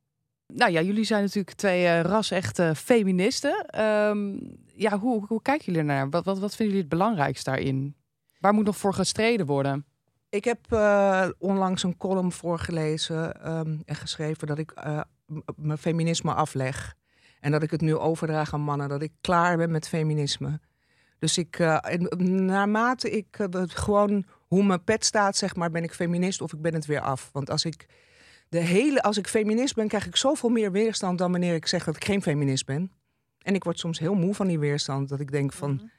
[0.48, 3.66] Nou ja, jullie zijn natuurlijk twee eh ras-echte feministen.
[3.66, 4.38] Ehm,
[4.76, 6.10] ja, hoe, hoe kijken jullie ernaar?
[6.10, 7.96] Wat, wat, wat vinden jullie het belangrijkst daarin?
[8.40, 9.86] Waar moet nog voor gestreden worden?
[10.30, 15.02] Ik heb eh, onlangs een column voorgelezen ehm, en geschreven dat ik eh,
[15.56, 16.96] mijn feminisme afleg.
[17.40, 18.90] En dat ik het nu overdraag aan mannen.
[18.90, 20.60] Dat ik klaar ben met feminisme.
[21.22, 22.08] Dus ik, en
[22.46, 26.62] naarmate ik eh, gewoon hoe mijn pet staat, zeg maar, ben ik feminist of ik
[26.62, 27.30] ben het weer af.
[27.34, 27.86] Want als ik
[28.50, 31.84] de hele, als ik feminist ben, krijg ik zoveel meer weerstand dan wanneer ik zeg
[31.84, 32.92] dat ik geen feminist ben.
[33.42, 35.10] En ik word soms heel moe van die weerstand.
[35.10, 35.90] Dat ik denk van.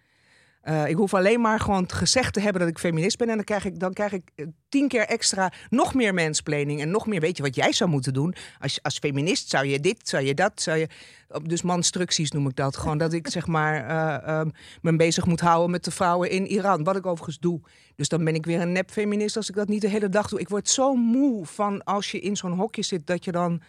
[0.63, 3.29] Eh, ik hoef alleen maar gewoon gezegd te hebben dat ik feminist ben.
[3.29, 6.81] En dan krijg ik, dan krijg ik eh, tien keer extra nog meer mansplaining.
[6.81, 8.35] En nog meer, weet je wat jij zou moeten doen?
[8.59, 10.89] Als, als feminist zou je dit, zou je dat, zou je...
[11.43, 12.77] Dus manstructies noem ik dat.
[12.77, 14.49] Gewoon dat ik zeg maar eh, ehm,
[14.83, 16.85] me bezig moet houden met de vrouwen in Iran.
[16.85, 17.61] Wat ik overigens doe.
[17.97, 20.41] Dus dan ben ik weer een nep-feminist als ik dat niet de hele dag doe.
[20.41, 23.63] Ik word zo moe van als je in zo'n hokje zit dat je dan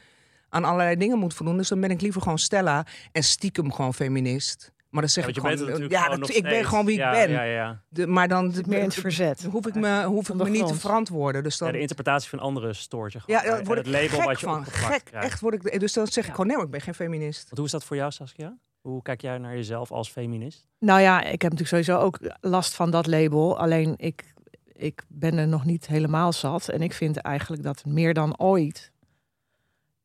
[0.49, 1.57] aan allerlei dingen moet voldoen.
[1.57, 4.71] Dus dan ben ik liever gewoon Stella en stiekem gewoon feminist.
[4.93, 7.27] Maar dan zeg Ja, ik gewoon, het ja, dat, ik ben gewoon wie Ja, ik
[7.27, 7.35] ben.
[7.35, 7.81] Ja, ja.
[7.89, 9.43] De, maar dan Zit meer in het verzet.
[9.51, 11.43] hoef ik me, hoef ik me niet te verantwoorden.
[11.43, 13.55] Dus Ja, dan, de interpretatie van anderen stoort je ja, gewoon.
[13.55, 14.65] daar word het ik label gek wat je van.
[14.65, 15.25] Gek, krijgt.
[15.25, 15.79] echt word ik.
[15.79, 16.31] Dus dan zeg ik Ja.
[16.31, 17.43] gewoon nee, maar ik ben geen feminist.
[17.43, 18.57] Want hoe is dat voor jou, Saskia?
[18.81, 20.67] Hoe kijk jij naar jezelf als feminist?
[20.79, 23.59] Nou ja, ik heb natuurlijk sowieso ook last van dat label.
[23.59, 24.33] Alleen ik,
[24.73, 26.69] ik ben er nog niet helemaal zat.
[26.69, 28.91] En ik vind eigenlijk dat meer dan ooit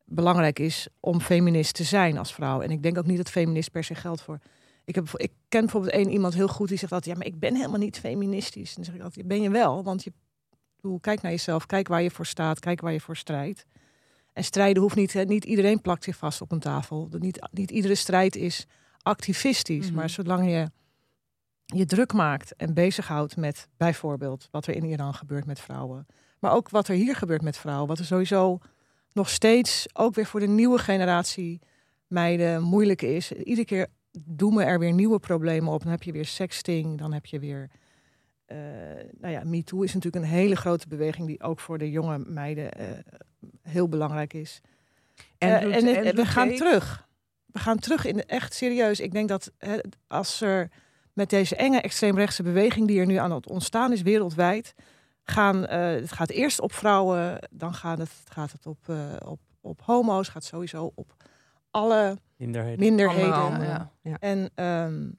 [0.05, 2.61] belangrijk is om feminist te zijn als vrouw.
[2.61, 4.39] En ik denk ook niet dat feminist per se geldt voor.
[4.89, 7.39] Ik, heb, ik ken bijvoorbeeld één iemand heel goed die zegt dat ja, maar ik
[7.39, 8.69] ben helemaal niet feministisch.
[8.69, 9.83] En dan zeg ik altijd, ben je wel?
[9.83, 10.13] Want je
[10.81, 13.65] bedoel, kijk naar jezelf, kijk waar je voor staat, kijk waar je voor strijdt.
[14.33, 17.09] En strijden hoeft niet, hè, niet iedereen plakt zich vast op een tafel.
[17.19, 18.67] Niet, niet iedere strijd is
[19.03, 19.87] activistisch.
[19.87, 19.95] Mhm.
[19.95, 20.71] Maar zolang je
[21.65, 26.07] je druk maakt en bezighoudt met bijvoorbeeld wat er in Iran gebeurt met vrouwen.
[26.39, 27.89] Maar ook wat er hier gebeurt met vrouwen.
[27.89, 28.59] Wat er sowieso
[29.13, 31.61] nog steeds, ook weer voor de nieuwe generatie
[32.07, 33.33] meiden, moeilijk is.
[33.33, 33.87] Iedere keer
[34.25, 35.83] doen we er weer nieuwe problemen op.
[35.83, 37.71] Dan heb je weer sexting, dan heb je weer...
[38.47, 38.57] eh
[39.21, 41.27] nou ja, MeToo is natuurlijk een hele grote beweging...
[41.27, 42.87] die ook voor de jonge meiden eh,
[43.63, 44.61] heel belangrijk is.
[45.39, 47.07] Eh, en het- we gaan terug.
[47.47, 49.01] We gaan terug in de, echt serieus.
[49.01, 50.71] Ik denk dat hè, als er
[51.13, 54.75] met deze enge extreemrechtse beweging die er nu aan het ontstaan is wereldwijd,
[55.23, 58.79] gaan het gaat eerst op vrouwen, dan gaat het, gaat het op,
[59.25, 61.15] op, op homo's, gaat sowieso op
[61.71, 62.79] alle Minderheden.
[62.79, 63.35] minderheden.
[63.35, 63.63] Allemaal.
[63.63, 64.17] Ja, ja.
[64.21, 65.11] En ehm,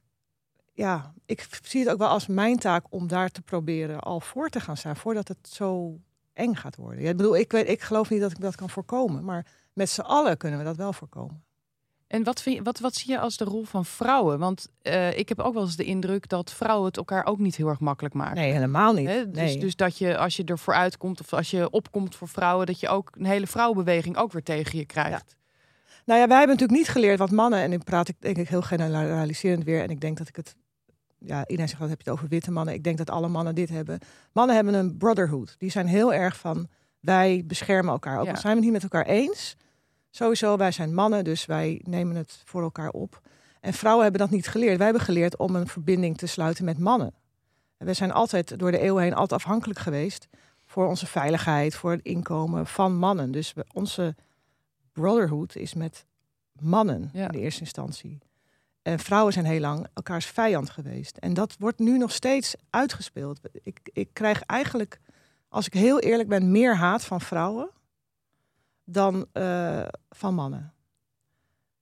[0.74, 4.50] ja, ik zie het ook wel als mijn taak om daar te proberen al voor
[4.50, 6.00] te gaan staan, voordat het zo
[6.34, 7.04] eng gaat worden.
[7.04, 9.90] Ja, ik bedoel, ik, weet, ik geloof niet dat ik dat kan voorkomen, maar met
[9.90, 11.44] z'n allen kunnen we dat wel voorkomen.
[12.08, 14.40] En wat, vind je, wat, wat zie je als de rol van vrouwen?
[14.40, 17.56] Want eh, ik heb ook wel eens de indruk dat vrouwen het elkaar ook niet
[17.56, 18.36] heel erg makkelijk maken.
[18.36, 19.08] Nee, helemaal niet.
[19.08, 19.30] Hè?
[19.30, 19.60] Dus, nee.
[19.60, 22.88] dus dat je als je ervoor uitkomt of als je opkomt voor vrouwen, dat je
[22.88, 25.36] ook een hele vrouwenbeweging ook weer tegen je krijgt.
[26.10, 28.50] Nou ja, wij hebben natuurlijk niet geleerd wat mannen, en nu praat ik denk ik
[28.50, 30.56] heel generaliserend weer, en ik denk dat ik het,
[31.18, 32.74] ja, iedereen zegt dat heb je het over witte mannen.
[32.74, 34.00] Ik denk dat alle mannen dit hebben.
[34.32, 35.56] Mannen hebben een brotherhood.
[35.58, 36.68] Die zijn heel erg van,
[37.00, 38.20] wij beschermen elkaar.
[38.20, 38.32] Ook Ja.
[38.32, 39.56] al zijn we het niet met elkaar eens.
[40.10, 43.22] Sowieso, wij zijn mannen, dus wij nemen het voor elkaar op.
[43.60, 44.78] En vrouwen hebben dat niet geleerd.
[44.78, 47.14] Wij hebben geleerd om een verbinding te sluiten met mannen.
[47.78, 50.28] En we zijn altijd door de eeuwen heen altijd afhankelijk geweest
[50.66, 53.32] voor onze veiligheid, voor het inkomen van mannen.
[53.32, 54.16] Dus we, onze
[54.94, 56.06] brotherhood is met
[56.60, 57.26] mannen Ja.
[57.26, 58.18] in de eerste instantie.
[58.82, 61.18] En vrouwen zijn heel lang elkaars vijand geweest.
[61.18, 63.40] En dat wordt nu nog steeds uitgespeeld.
[63.64, 65.00] Ik, ik krijg eigenlijk,
[65.48, 67.70] als ik heel eerlijk ben, meer haat van vrouwen
[68.84, 70.74] dan eh, van mannen.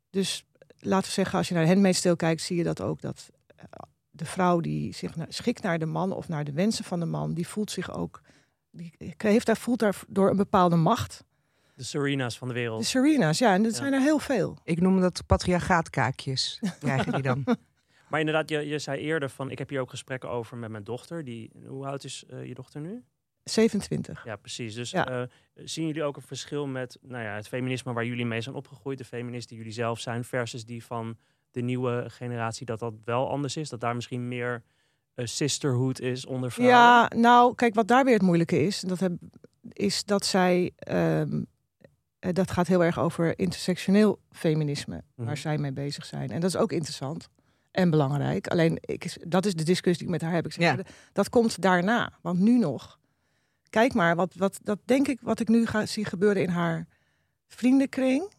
[0.09, 0.45] Dus
[0.79, 3.01] laten we zeggen, als je naar de Handmaid's Tale kijkt, zie je dat ook.
[3.01, 3.63] Dat eh,
[4.09, 7.33] de vrouw die zich schikt naar de man of naar de wensen van de man,
[7.33, 8.21] die voelt zich ook,
[8.71, 11.23] die heeft daar, voelt daar door een bepaalde macht.
[11.77, 12.79] De Serena's van de wereld.
[12.79, 13.77] De Serena's, ja, en dat Ja.
[13.77, 14.57] zijn er heel veel.
[14.63, 16.59] Ik noem dat patriarchaatkaakjes.
[16.79, 17.45] Krijgen die dan?
[18.09, 20.83] Maar inderdaad, je, je zei eerder van, ik heb hier ook gesprekken over met mijn
[20.83, 21.23] dochter.
[21.23, 23.03] Die, hoe oud is eh, je dochter nu?
[23.43, 24.25] 27.
[24.25, 24.73] Ja, precies.
[24.75, 25.07] Dus Ja.
[25.07, 25.21] eh,
[25.55, 28.97] zien jullie ook een verschil met nou ja, het feminisme waar jullie mee zijn opgegroeid,
[28.97, 31.17] de feministen die jullie zelf zijn, versus die van
[31.51, 33.69] de nieuwe generatie, dat dat wel anders is?
[33.69, 34.63] Dat daar misschien meer
[35.15, 36.77] eh, sisterhood is onder vrouwen?
[36.77, 39.11] Ja, nou, kijk, wat daar weer het moeilijke is, dat heb,
[39.71, 41.43] is dat zij, ehm,
[42.19, 45.27] eh, dat gaat heel erg over intersectioneel feminisme, Mhm.
[45.27, 46.29] waar zij mee bezig zijn.
[46.31, 47.29] En dat is ook interessant
[47.71, 48.47] en belangrijk.
[48.47, 50.45] Alleen, ik, dat is de discussie die ik met haar heb.
[50.45, 50.83] Ik zeg, Ja.
[51.13, 52.99] Dat komt daarna, want nu nog.
[53.69, 56.87] Kijk maar, wat, wat, dat denk ik, wat ik nu ga zie gebeuren in haar
[57.47, 58.33] vriendenkring.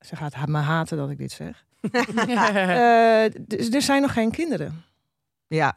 [0.00, 1.64] Ze gaat me haten dat ik dit zeg.
[1.90, 4.82] Eh, d- er zijn nog geen kinderen.
[5.46, 5.76] Ja,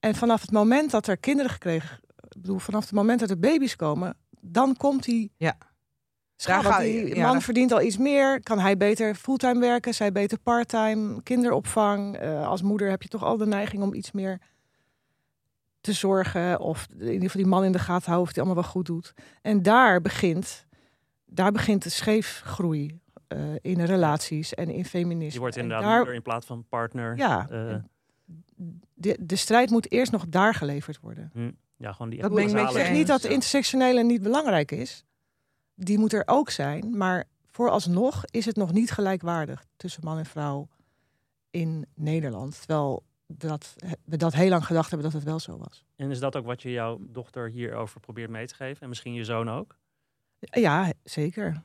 [0.00, 3.38] En vanaf het moment dat er kinderen gekregen, ik bedoel, vanaf het moment dat er
[3.38, 5.32] baby's komen, dan komt die.
[5.36, 5.56] Ja.
[6.36, 8.42] Schaal, Daar die ja, man daar- verdient al iets meer.
[8.42, 9.94] Kan hij beter fulltime werken?
[9.94, 11.22] Zij beter parttime?
[11.22, 12.16] Kinderopvang?
[12.16, 14.38] Eh, als moeder heb je toch al de neiging om iets meer
[15.80, 16.60] te zorgen.
[16.60, 18.86] Of in ieder geval die man in de gaten houden of die allemaal wel goed
[18.86, 19.12] doet.
[19.42, 20.66] En daar begint,
[21.26, 25.32] daar begint de scheefgroei eh, in relaties en in feminisme.
[25.32, 27.16] Je wordt En inderdaad daar- moeder in plaats van partner.
[27.16, 27.74] Ja, Eh,
[28.94, 31.30] de, de strijd moet eerst nog daar geleverd worden.
[31.76, 35.04] ja, gewoon die Dat ik zeg niet dat intersectionele niet belangrijk is.
[35.76, 36.96] Die moet er ook zijn.
[36.96, 40.68] Maar vooralsnog is het nog niet gelijkwaardig tussen man en vrouw
[41.50, 42.58] in Nederland.
[42.58, 45.84] Terwijl dat, we dat heel lang gedacht hebben dat het wel zo was.
[45.96, 48.82] En is dat ook wat je jouw dochter hierover probeert mee te geven?
[48.82, 49.76] En misschien je zoon ook?
[50.38, 51.62] Ja, zeker.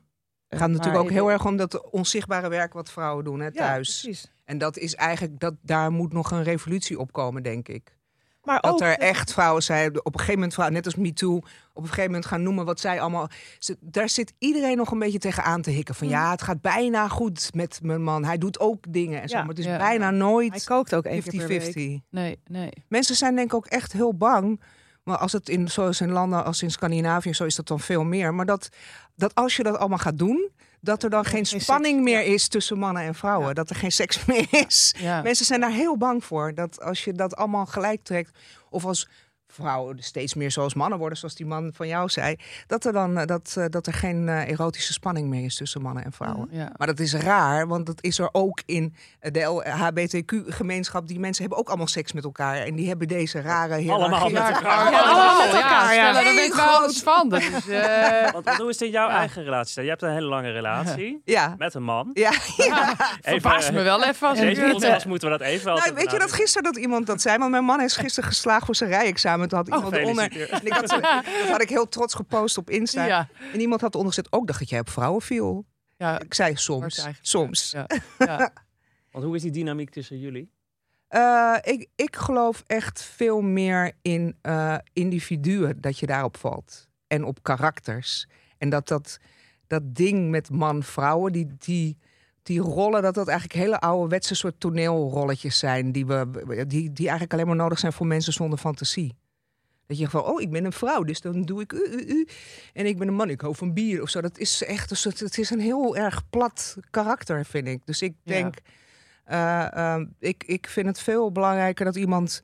[0.48, 3.52] het gaat natuurlijk ook heel erg om dat onzichtbare werk wat vrouwen doen hè, Ja,
[3.52, 4.02] thuis.
[4.02, 4.32] precies.
[4.44, 7.98] en dat is eigenlijk, dat, daar moet nog een revolutie op komen, denk ik.
[8.44, 11.36] Maar Dat ook, er echt vrouwen zijn, op een gegeven moment, vrouwen, net als MeToo,
[11.36, 13.28] op een gegeven moment gaan noemen wat zij allemaal.
[13.60, 15.96] Ze- Daar zit iedereen nog een beetje tegenaan te hikken.
[15.96, 18.24] Van ja, het gaat bijna goed met mijn man.
[18.26, 19.36] Hij doet ook dingen en zo.
[19.36, 19.42] Ja.
[19.42, 19.78] Maar het is Ja.
[19.78, 21.62] bijna hij nooit kookt ook één keer per week.
[21.62, 22.02] 50-50.
[22.10, 22.70] Nee, nee.
[22.88, 24.62] Mensen zijn denk ik ook echt heel bang.
[25.04, 28.04] Maar als het in, zoals in landen als in Scandinavië, zo is dat dan veel
[28.04, 28.34] meer.
[28.34, 28.70] Maar dat,
[29.16, 30.50] dat als je dat allemaal gaat doen,
[30.82, 33.48] dat er dan geen geen spanning seks, meer is tussen mannen en vrouwen.
[33.48, 33.54] Ja.
[33.54, 34.96] Dat er geen seks meer is.
[35.24, 36.54] Mensen zijn daar heel bang voor.
[36.54, 38.38] Dat als je dat allemaal gelijk trekt,
[38.70, 39.08] of als
[39.52, 42.36] vrouwen steeds meer zoals mannen worden, zoals die man van jou zei,
[42.68, 45.82] dat er dan eh, dat, eh, dat er geen eh, erotische spanning meer is tussen
[45.82, 46.48] mannen en vrouwen.
[46.52, 46.72] Ja.
[46.78, 51.08] Maar dat is raar, want dat is er ook in de HBTQ-gemeenschap.
[51.08, 52.56] Die mensen hebben ook allemaal seks met elkaar.
[52.56, 54.92] En die hebben deze rare Allemaal met elkaar.
[54.92, 55.94] Ja, allemaal met elkaar.
[55.94, 56.12] Ja, ja.
[56.12, 57.30] daar weet ik wel alles van.
[57.72, 59.18] Eh, Want, hoe is dit in jouw Ja.
[59.18, 59.84] eigen relatie?
[59.84, 62.10] Je hebt een hele lange relatie Ja, met een man.
[62.14, 62.32] ja.
[62.58, 62.96] ja.
[63.72, 64.72] me wel even als deze het...
[64.72, 67.38] podcast moeten we dat even Nou, weet je dat gisteren dat iemand dat zei?
[67.38, 69.41] Want mijn man is gisteren geslaagd voor zijn rijexamen.
[69.50, 70.24] Toen had Oh, iemand eronder.
[70.24, 70.62] Gefeliciteerd.
[70.62, 70.88] En ik had,
[71.42, 73.06] dat had ik heel trots gepost op Insta.
[73.06, 75.66] Ja, En iemand had eronder gezet, ook dacht dat jij op vrouwen viel.
[75.98, 77.08] ja, Ik zei soms.
[77.22, 77.72] Soms.
[77.72, 77.86] ja,
[78.18, 78.54] ja.
[79.12, 80.52] Want hoe is die dynamiek tussen jullie?
[81.08, 86.88] Eh, ik, ik geloof echt veel meer in eh, individuen dat je daarop valt.
[87.08, 88.28] En op karakters.
[88.58, 89.18] En dat dat,
[89.68, 91.98] dat ding met man-vrouwen, die, die,
[92.44, 95.92] die rollen, dat dat eigenlijk hele ouderwetse soort toneelrolletjes zijn.
[95.92, 96.28] Die, we,
[96.68, 99.18] die, die eigenlijk alleen maar nodig zijn voor mensen zonder fantasie.
[99.92, 102.28] Dat je van, oh, ik ben een vrouw, dus dan doe ik u, u, u.
[102.74, 104.22] En ik ben een man, ik hou van bier of zo.
[104.22, 107.82] Dat is echt, dus het, het is een heel erg plat karakter, vind ik.
[107.86, 108.34] Dus ik Ja.
[108.34, 108.56] denk,
[109.24, 112.44] eh, ehm, ik, ik vind het veel belangrijker dat iemand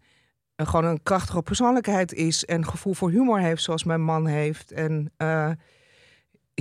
[0.56, 4.72] eh, gewoon een krachtige persoonlijkheid is en gevoel voor humor heeft, zoals mijn man heeft.
[4.72, 5.52] En eh,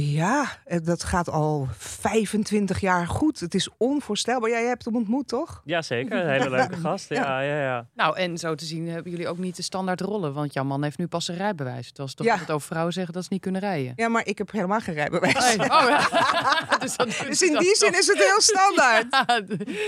[0.01, 3.41] ja, eh, dat gaat al 25 jaar goed.
[3.41, 4.51] Het is onvoorstelbaar.
[4.51, 5.61] Jij hebt hem ontmoet, toch?
[5.65, 7.09] Jazeker, een hele leuke gast.
[7.09, 7.87] Ja, ja, ja.
[7.95, 10.33] Nou, en zo te zien hebben jullie ook niet de standaard rollen.
[10.35, 11.87] Want jouw man heeft nu pas een rijbewijs.
[11.87, 12.33] Terwijl ze toch Ja.
[12.33, 13.93] altijd over vrouwen zeggen dat ze niet kunnen rijden.
[13.97, 15.35] Ja, maar ik heb helemaal geen rijbewijs.
[15.57, 16.09] Oh ja.
[16.81, 19.07] dus, dat- Dus in die zin toch- is het heel standaard.
[19.11, 19.25] Ja,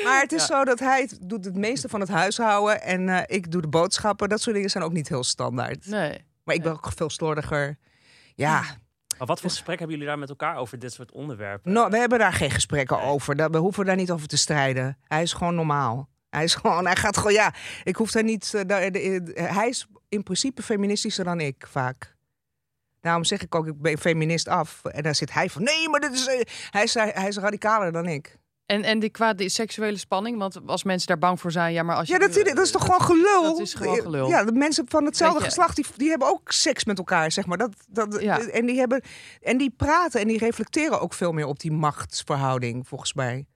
[0.05, 0.57] Maar het is Ja.
[0.57, 3.68] zo dat hij het doet het meeste van het huishouden en eh, ik doe de
[3.68, 4.29] boodschappen.
[4.29, 5.87] Dat soort dingen zijn ook niet heel standaard.
[5.87, 6.25] Nee.
[6.44, 7.79] Maar ik ben ook veel slordiger.
[8.35, 8.62] Ja,
[9.18, 11.72] Maar wat voor gesprek hebben jullie daar met elkaar over dit soort onderwerpen?
[11.72, 13.37] no, we hebben daar geen gesprekken over.
[13.37, 14.98] Daar- We hoeven daar niet over te strijden.
[15.04, 16.09] Hij is gewoon normaal.
[16.31, 17.54] Hij is gewoon, hij gaat gewoon, ja,
[17.85, 18.54] ik hoef daar niet.
[18.54, 22.16] eh, daar- de- de- hij is in principe feministischer dan ik vaak.
[23.00, 24.85] Daarom zeg ik ook, ik ben feminist af.
[24.85, 27.92] En dan zit hij van, nee, maar dit is, eh, hij, is, hij is radicaler
[27.92, 28.38] dan ik.
[28.68, 31.83] En, en die, qua die seksuele spanning, want als mensen daar bang voor zijn, ja,
[31.83, 32.12] maar als je.
[32.12, 33.42] Ja, dat, is- dat is toch gewoon gelul?
[33.42, 34.28] Dat is gewoon gelul.
[34.28, 37.59] Ja, de mensen van hetzelfde geslacht, die, die hebben ook seks met elkaar, zeg maar.
[37.59, 38.40] Dat, dat, Ja.
[38.40, 39.02] en, die hebben,
[39.42, 43.46] en die praten en die reflecteren ook veel meer op die machtsverhouding, volgens mij.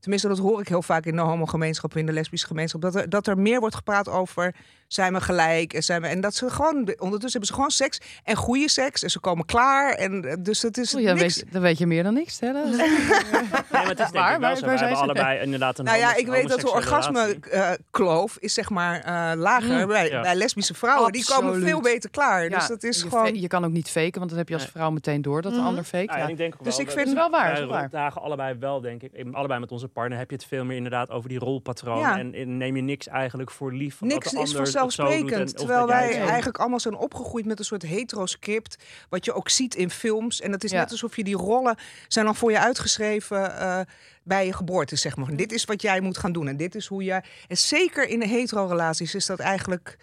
[0.00, 2.80] Tenminste, dat hoor ik heel vaak in de homogemeenschap, in de lesbische gemeenschap.
[2.80, 4.54] Dat er, dat er meer wordt gepraat over
[4.88, 5.72] zijn we gelijk.
[5.72, 9.02] En, zijn we, en dat ze gewoon, ondertussen hebben ze gewoon seks en goede seks.
[9.02, 9.92] En ze komen klaar.
[9.92, 11.36] En eh, dus het is ja, niks.
[11.36, 12.70] weet, dan weet je meer dan ik stellen.
[12.76, 14.34] Nee, maar het is denk Waar?
[14.34, 14.66] ik wel Waar- zo.
[14.66, 15.02] waar We hebben ze?
[15.02, 19.80] allebei inderdaad een Nou ja, ik weet dat de orgasme-kloof is zeg maar eh, lager
[19.80, 19.86] Mm.
[19.86, 20.20] bij, Ja.
[20.20, 21.12] bij lesbische vrouwen.
[21.12, 22.42] Die komen veel beter klaar.
[22.42, 23.34] Ja, dus dat is je, gewoon...
[23.40, 25.58] je kan ook niet faken, want dat heb je als vrouw meteen door dat de
[25.58, 25.66] Mhm.
[25.66, 26.18] ander fake.
[26.18, 27.80] Ja, ik denk ook Dus ik dat- vind- Dat is wel waar, Wij dat waar.
[27.80, 29.12] ronddagen allebei wel, denk ik.
[29.32, 31.98] Allebei met onze partner heb je het veel meer inderdaad over die rolpatroon.
[31.98, 32.18] Ja.
[32.18, 34.00] En, neem je niks eigenlijk voor lief.
[34.00, 35.32] Niks de is doet vanzelfsprekend.
[35.32, 38.76] en- of terwijl dat wij zo- eigenlijk allemaal zijn opgegroeid met een soort hetero-script.
[39.08, 40.40] Wat je ook ziet in films.
[40.40, 40.78] En het is Ja.
[40.78, 41.76] net alsof je die rollen
[42.08, 43.80] zijn dan voor je uitgeschreven eh,
[44.22, 45.36] bij je geboorte, zeg maar.
[45.36, 46.48] Dit is wat jij moet gaan doen.
[46.48, 47.24] En dit is hoe jij...
[47.48, 49.96] En zeker in de hetero-relaties is dat eigenlijk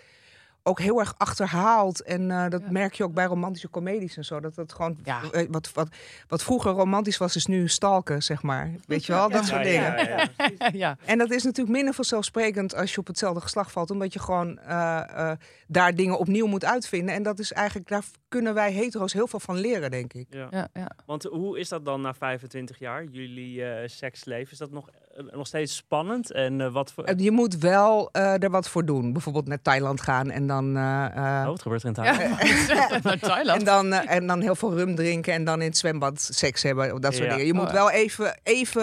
[0.64, 2.02] ook heel erg achterhaald.
[2.04, 2.72] En eh, dat Ja.
[2.72, 4.40] merk je ook bij romantische comedies en zo.
[4.40, 4.98] Dat dat gewoon...
[5.04, 5.22] Ja.
[5.32, 5.88] eh, wat, wat,
[6.28, 8.72] wat vroeger romantisch was, is nu stalken, zeg maar.
[8.88, 9.30] Weet je wel?
[9.30, 9.82] Dat Ja, soort dingen.
[9.98, 10.70] ja, ja.
[10.84, 10.98] ja.
[11.06, 14.60] En dat is natuurlijk minder vanzelfsprekend als je op hetzelfde geslacht valt, omdat je gewoon
[14.60, 17.16] eh, eh, daar dingen opnieuw moet uitvinden.
[17.16, 20.28] En dat is eigenlijk, daar kunnen wij hetero's heel veel van leren, denk ik.
[20.30, 20.48] Ja.
[20.50, 20.92] Ja, ja.
[21.06, 24.52] Want hoe is dat dan na 25 jaar, jullie eh, seksleven?
[24.52, 24.90] Is dat nog,
[25.32, 26.32] nog steeds spannend?
[26.32, 27.04] En eh, wat voor...
[27.04, 29.14] En Je moet wel eh, er wat voor doen.
[29.14, 32.14] Bijvoorbeeld naar Thailand gaan en dan, eh, eh, Oh, wat gebeurt er in Ja.
[32.18, 33.04] Thailand?
[33.04, 33.60] Naar Thailand.
[33.60, 36.64] en, dan, eh, en dan heel veel rum drinken en dan in het zwembad seks
[36.64, 36.94] hebben.
[36.94, 37.32] Of dat soort Ja.
[37.32, 37.46] dingen.
[37.46, 37.74] Je Oh, moet ja.
[37.74, 38.82] wel even, even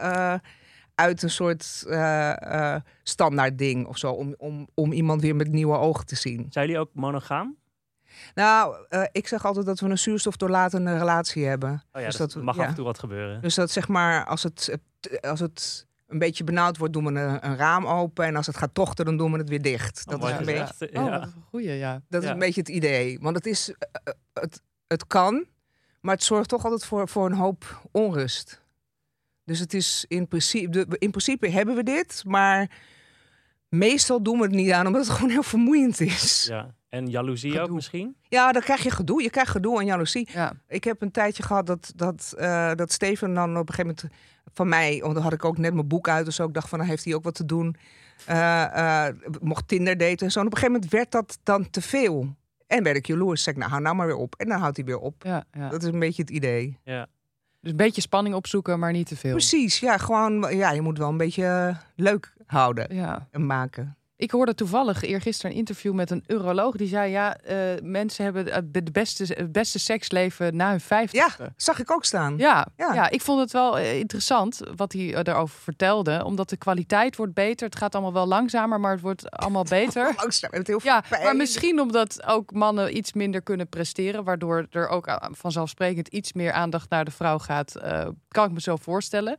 [0.00, 0.34] eh,
[0.94, 5.48] uit een soort eh, eh, standaard ding of zo, om, om, om iemand weer met
[5.52, 6.46] nieuwe ogen te zien.
[6.50, 7.56] Zijn jullie ook monogaam?
[8.34, 11.82] Nou, eh, ik zeg altijd dat we een zuurstofdoorlatende relatie hebben.
[11.92, 12.62] Oh ja, Dus dat, dat- mag ja.
[12.62, 13.42] af en toe wat gebeuren.
[13.42, 14.76] Dus dat zeg maar, als het,
[15.20, 18.24] als het een beetje benauwd wordt, doen we een, een raam open.
[18.24, 20.06] En als het gaat tochten, dan doen we het weer dicht.
[20.08, 21.00] Dat, Oh, is, mooi een beetje.
[21.00, 22.02] Oh, een goeie, ja.
[22.08, 23.18] dat is een beetje het idee.
[23.20, 25.46] Want het, is, eh, eh, het, het kan,
[26.00, 28.60] maar het zorgt toch altijd voor, voor een hoop onrust.
[29.44, 32.70] Dus het is in principe, in principe hebben we dit, maar
[33.68, 36.44] meestal doen we het niet aan, omdat het gewoon heel vermoeiend is.
[36.48, 36.74] Ja.
[36.92, 38.16] En jaloezie ook misschien?
[38.28, 39.22] dan krijg je gedoe.
[39.22, 40.28] Je krijgt gedoe en jaloezie.
[40.32, 40.52] Ja.
[40.68, 44.20] Ik heb een tijdje gehad dat, dat, eh, dat Steven dan op een gegeven moment
[44.54, 46.78] van mij, want dan had ik ook net mijn boek uit, dus ook dacht van
[46.78, 47.76] dan heeft hij ook wat te doen.
[48.26, 50.40] Eh, eh, mocht Tinder daten en zo.
[50.40, 52.36] En op een gegeven moment werd dat dan te veel.
[52.66, 53.42] En werd ik jaloers.
[53.42, 54.34] Zeg ik, nou hou nou maar weer op.
[54.34, 55.22] En dan houdt hij weer op.
[55.22, 55.68] Ja, ja.
[55.68, 56.78] Dat is een beetje het idee.
[56.84, 57.06] Ja.
[57.60, 59.30] Dus een beetje spanning opzoeken, maar niet te veel.
[59.30, 63.28] Precies, ja, gewoon, ja, je moet wel een beetje leuk houden Ja.
[63.30, 63.96] en maken.
[64.22, 66.76] Ik hoorde toevallig eergisteren een interview met een uroloog.
[66.76, 70.80] Die zei, ja, eh, mensen hebben het de beste, het beste seksleven na hun Ja,
[70.80, 71.52] vijftigste.
[71.56, 72.34] zag ik ook staan.
[72.38, 72.94] Ja, ja.
[72.94, 73.10] Ja.
[73.10, 76.24] ik vond het wel eh, interessant wat hij eh, daarover vertelde.
[76.24, 77.66] Omdat de kwaliteit wordt beter.
[77.66, 80.12] Het gaat allemaal wel langzamer, maar het wordt allemaal beter.
[80.16, 84.24] Langzaam, met heel Ja, maar misschien omdat ook mannen iets minder kunnen presteren.
[84.24, 87.74] Waardoor er ook eh, vanzelfsprekend iets meer aandacht naar de vrouw gaat.
[87.74, 89.36] eh, kan ik me zo voorstellen.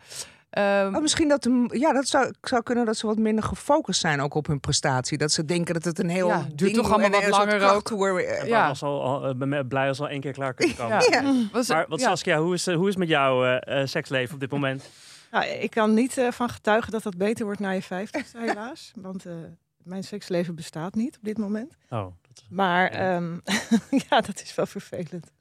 [0.54, 4.00] Ehm, Oh, misschien dat, de- ja, dat zou, zou kunnen dat ze wat minder gefocust
[4.02, 5.18] zijn ook op hun prestatie.
[5.18, 7.60] Dat ze denken dat het een heel Ja, duurt toch allemaal wat langer ook.
[7.60, 8.68] krachttoer, eh, En Ja.
[8.68, 10.96] was al, al, eh, blij als al één keer klaar kunnen komen.
[11.12, 11.22] Ja.
[11.22, 11.34] Ja.
[11.52, 12.08] was- Maar wat ja.
[12.08, 14.90] Saskia, hoe is, eh, hoe is het met jouw seksleven op dit moment?
[15.32, 18.92] Nou, ik kan niet eh, van getuigen dat dat beter wordt na je vijftigste, helaas.
[18.96, 19.34] Want eh,
[19.78, 21.76] mijn seksleven bestaat niet op dit moment.
[21.90, 23.16] Oh, dat, Maar Ja.
[23.16, 23.34] ehm,
[24.10, 25.32] ja, dat is wel vervelend.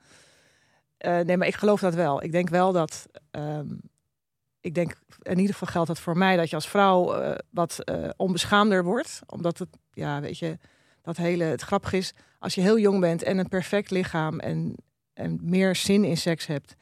[0.98, 2.22] Eh, nee, maar ik geloof dat wel.
[2.22, 3.06] Ik denk wel dat.
[3.30, 3.66] ehm,
[4.62, 7.84] ik denk in ieder geval geldt dat voor mij dat je als vrouw eh, wat
[7.84, 9.20] eh, onbeschaamder wordt.
[9.26, 10.58] Omdat het, ja, weet je,
[11.02, 11.44] dat hele.
[11.44, 14.74] Het grappig is, als je heel jong bent en een perfect lichaam en,
[15.12, 16.74] en meer zin in seks hebt.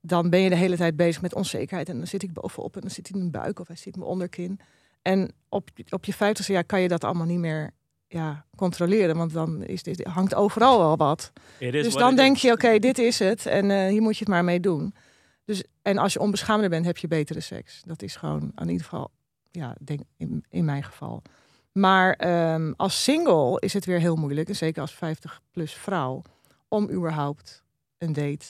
[0.00, 1.88] Dan ben je de hele tijd bezig met onzekerheid.
[1.88, 3.94] En dan zit ik bovenop en dan zit hij in mijn buik of hij zit
[3.94, 4.60] in mijn onderkin.
[5.02, 7.70] En op, op je vijftigste jaar kan je dat allemaal niet meer
[8.06, 9.16] ja, controleren.
[9.16, 11.32] Want dan is dit, hangt overal wel wat.
[11.58, 12.42] dus dan denk is.
[12.42, 13.46] je, oké, dit is het.
[13.46, 14.94] En eh, hier moet je het maar mee doen.
[15.46, 17.82] Dus, en als je onbeschaamder bent, heb je betere seks.
[17.84, 19.10] Dat is gewoon in ieder geval,
[19.50, 21.22] ja, denk, in, in mijn geval.
[21.72, 24.48] Maar ehm, als single is het weer heel moeilijk.
[24.48, 26.22] En zeker als 50-plus vrouw.
[26.68, 27.64] Om überhaupt
[27.98, 28.46] een date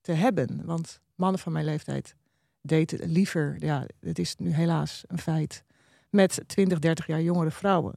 [0.00, 0.62] te hebben.
[0.64, 2.14] Want mannen van mijn leeftijd
[2.60, 3.56] daten liever.
[3.58, 5.64] Ja, het is nu helaas een feit.
[6.10, 7.94] Met 20, 30 jaar jongere vrouwen.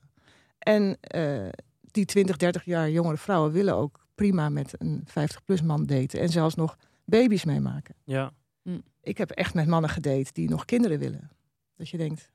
[0.59, 1.47] En eh,
[1.81, 6.19] die 20, 30 jaar jongere vrouwen willen ook prima met een 50-plus man daten.
[6.19, 6.77] En zelfs nog
[7.09, 7.95] baby's meemaken.
[8.03, 8.31] Ja.
[9.01, 11.29] Ik heb echt met mannen gedate die nog kinderen willen.
[11.77, 12.29] Dat je denkt,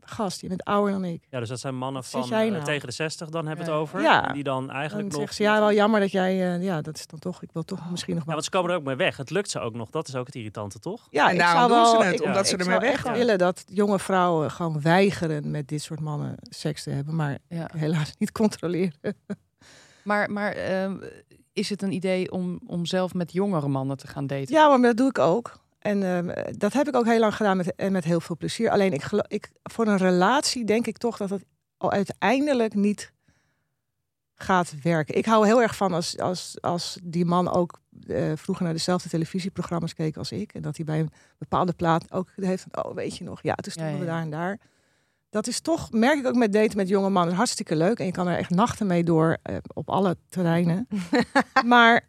[0.00, 1.26] gast, je bent ouder dan ik.
[1.30, 2.64] ja, dus dat zijn mannen van jij eh, nou?
[2.64, 3.76] tegen de 60 dan hebben we Ja.
[3.76, 4.00] het over.
[4.02, 4.32] Ja.
[4.32, 5.16] Die dan Dan eigenlijk nog...
[5.16, 7.62] zeggen ze, ja, wel jammer dat jij, eh, ja, dat is dan toch, ik wil
[7.64, 8.34] toch misschien nog Ja, maar...
[8.34, 9.16] want ze komen er ook mee weg.
[9.16, 9.90] Het lukt ze ook nog.
[9.90, 11.06] Dat is ook het irritante, toch?
[11.10, 13.00] Ja, En ik daarom zou doen wel, ze het, ik, omdat ze ermee zou weg
[13.00, 13.12] gaan.
[13.12, 17.70] willen dat jonge vrouwen gewoon weigeren met dit soort mannen seks te hebben, maar Ja.
[17.76, 19.16] helaas niet controleren.
[20.04, 20.96] Maar, maar ehm,
[21.56, 24.54] is het een idee om, om zelf met jongere mannen te gaan daten?
[24.54, 25.60] Ja, maar dat doe ik ook.
[25.78, 28.70] En ehm, dat heb ik ook heel lang gedaan met, en met heel veel plezier.
[28.70, 31.44] Alleen ik, ik, voor een relatie denk ik toch dat het
[31.76, 33.12] al uiteindelijk niet
[34.34, 35.16] gaat werken.
[35.16, 39.08] Ik hou heel erg van als, als, als die man ook eh, vroeger naar dezelfde
[39.08, 40.54] televisieprogramma's keek als ik.
[40.54, 43.54] En dat hij bij een bepaalde plaat ook heeft van, oh weet je nog, ja,
[43.54, 44.58] toen stonden Ja, ja, we daar en daar.
[45.30, 47.98] Dat is toch, merk ik ook met daten met jonge mannen, hartstikke leuk.
[47.98, 50.88] En je kan er echt nachten mee door eh, op alle terreinen.
[51.64, 52.08] maar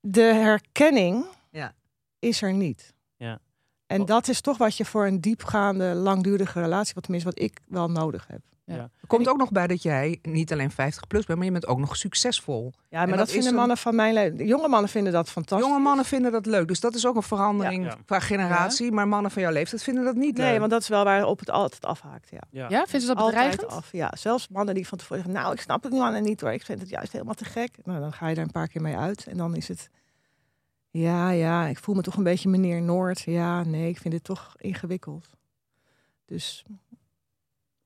[0.00, 1.74] de herkenning Ja.
[2.18, 2.94] is er niet.
[3.16, 3.38] Ja.
[3.86, 7.60] En dat is toch wat je voor een diepgaande, langdurige relatie, wat tenminste wat ik
[7.66, 8.40] wel nodig heb.
[8.64, 11.66] Er komt ook nog bij dat jij niet alleen 50 plus bent, maar je bent
[11.66, 12.72] ook nog succesvol.
[12.88, 14.48] Ja, maar dat vinden een- mannen van mijn leeftijd.
[14.48, 15.68] Jonge mannen vinden dat fantastisch.
[15.68, 17.88] Jonge mannen vinden dat leuk, dus dat is ook een verandering Ja.
[17.90, 17.96] Ja.
[18.06, 18.92] qua generatie.
[18.92, 20.58] Maar mannen van jouw leeftijd vinden dat niet Nee, leuk.
[20.58, 22.30] want dat is wel waar op het altijd afhaakt.
[22.30, 22.40] Ja.
[22.50, 22.68] Ja.
[22.68, 23.78] Ja, vinden ze dat altijd bedreigend?
[23.78, 23.92] af.
[23.92, 26.52] Ja, zelfs mannen die van tevoren zeggen, nou, ik snap het mannen niet hoor.
[26.52, 27.70] Ik vind het juist helemaal te gek.
[27.84, 29.26] Nou, dan ga je er een paar keer mee uit.
[29.26, 29.88] En dan is het,
[30.90, 33.20] ja, ja, ik voel me toch een beetje meneer Noord.
[33.20, 35.26] Ja, nee, ik vind het toch ingewikkeld.
[36.26, 36.64] Dus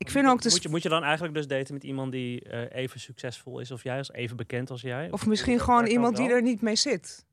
[0.07, 2.43] ik vind ook, Moet dus, je, moet je dan eigenlijk dus daten met iemand die
[2.43, 5.11] eh, even succesvol is als jij, als even bekend als jij?
[5.11, 7.25] of misschien gewoon iemand die er niet mee zit.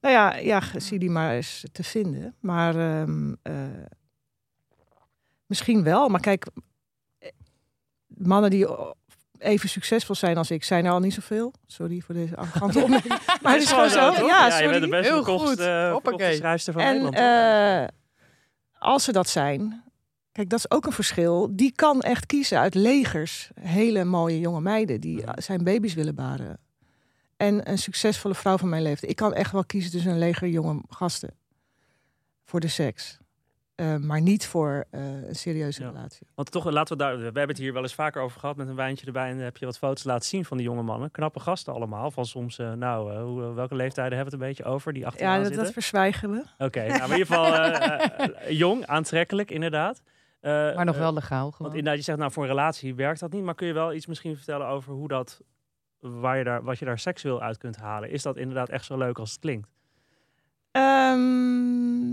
[0.00, 2.34] Nou ja, ja, zie die maar eens te vinden.
[2.40, 3.54] Maar ehm, eh,
[5.46, 6.08] misschien wel.
[6.08, 6.46] Maar kijk,
[7.18, 7.28] eh,
[8.06, 8.66] mannen die
[9.38, 11.52] even succesvol zijn als ik, zijn er al niet zoveel.
[11.66, 13.18] Sorry voor deze arrogante opmerking.
[13.42, 14.26] Maar het is gewoon zo.
[14.26, 14.68] Ja, je sorry.
[14.68, 16.20] bent de best Heel verkochte, goed.
[16.20, 17.16] uh, schrijfster van En Nederland.
[17.16, 17.96] eh,
[18.78, 19.83] als ze dat zijn,
[20.34, 21.48] kijk, dat is ook een verschil.
[21.56, 23.50] Die kan echt kiezen uit legers.
[23.60, 26.58] Hele mooie jonge meiden die zijn baby's willen baren.
[27.36, 29.10] En een succesvolle vrouw van mijn leeftijd.
[29.10, 31.30] Ik kan echt wel kiezen tussen een leger jonge gasten.
[32.44, 33.18] Voor de seks.
[33.74, 35.88] Eh, maar niet voor eh, een serieuze Ja.
[35.88, 36.26] relatie.
[36.34, 37.16] Want toch, laten we daar.
[37.16, 39.28] We hebben het hier wel eens vaker over gehad met een wijntje erbij.
[39.28, 41.10] En dan heb je wat foto's laten zien van die jonge mannen.
[41.10, 42.10] Knappe gasten allemaal.
[42.10, 44.92] Van soms, eh, nou, hoe, welke leeftijden hebben we het een beetje over?
[44.92, 46.44] Die achteraan Ja, dat, verzwijgen we.
[46.58, 50.02] Oké, nou, in ieder geval jong, aantrekkelijk inderdaad.
[50.44, 53.20] Eh, Maar nog eh, wel legaal Want inderdaad, je zegt nou voor een relatie werkt
[53.20, 53.42] dat niet.
[53.42, 55.40] Maar kun je wel iets misschien vertellen over hoe dat,
[56.00, 58.10] waar je daar, wat je daar seksueel uit kunt halen?
[58.10, 59.68] Is dat inderdaad echt zo leuk als het klinkt?
[60.70, 62.04] Ehm,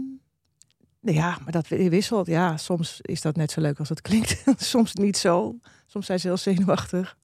[1.00, 2.28] ja, maar dat wisselt.
[2.28, 4.44] Ja, soms is dat net zo leuk als het klinkt.
[4.74, 5.56] soms niet zo.
[5.86, 7.18] Soms zijn ze heel zenuwachtig.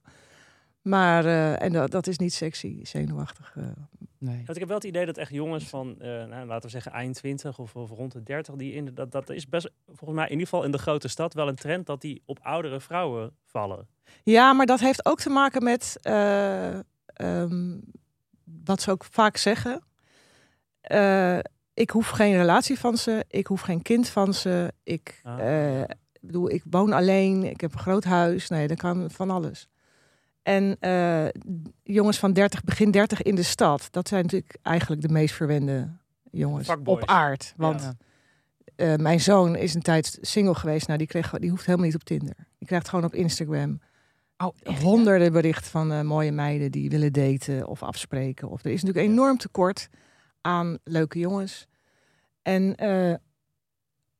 [0.88, 3.54] Maar, eh, en dat, dat is niet sexy, zenuwachtig.
[3.56, 3.64] eh.
[4.20, 4.36] Nee.
[4.36, 6.92] Want ik heb wel het idee dat echt jongens van, eh, nou, laten we zeggen,
[6.92, 10.24] eind 20 of, of rond de 30, die in, dat, dat is best, volgens mij
[10.24, 13.36] in ieder geval in de grote stad, wel een trend dat die op oudere vrouwen
[13.44, 13.86] vallen.
[14.22, 17.76] Ja, maar dat heeft ook te maken met eh, ehm,
[18.64, 19.82] wat ze ook vaak zeggen.
[20.80, 21.38] Eh,
[21.74, 24.72] ik hoef geen relatie van ze, ik hoef geen kind van ze.
[24.82, 25.80] Ik, Ah.
[25.80, 25.88] eh,
[26.20, 28.48] bedoel, ik woon alleen, ik heb een groot huis.
[28.48, 29.68] Nee, dat kan van alles.
[30.48, 31.26] En eh,
[31.82, 35.88] jongens van 30, begin 30 in de stad, dat zijn natuurlijk eigenlijk de meest verwende
[36.30, 37.02] jongens Fuckboys.
[37.02, 37.54] op aard.
[37.56, 37.94] Want Ja.
[38.76, 40.86] eh, mijn zoon is een tijd single geweest.
[40.86, 42.34] Nou, die, kreeg, die hoeft helemaal niet op Tinder.
[42.58, 43.80] Die krijgt gewoon op Instagram
[44.36, 48.48] Oh, echt, honderden berichten van eh, mooie meiden die willen daten of afspreken.
[48.48, 49.88] Of er is natuurlijk enorm tekort
[50.40, 51.66] aan leuke jongens.
[52.42, 52.74] En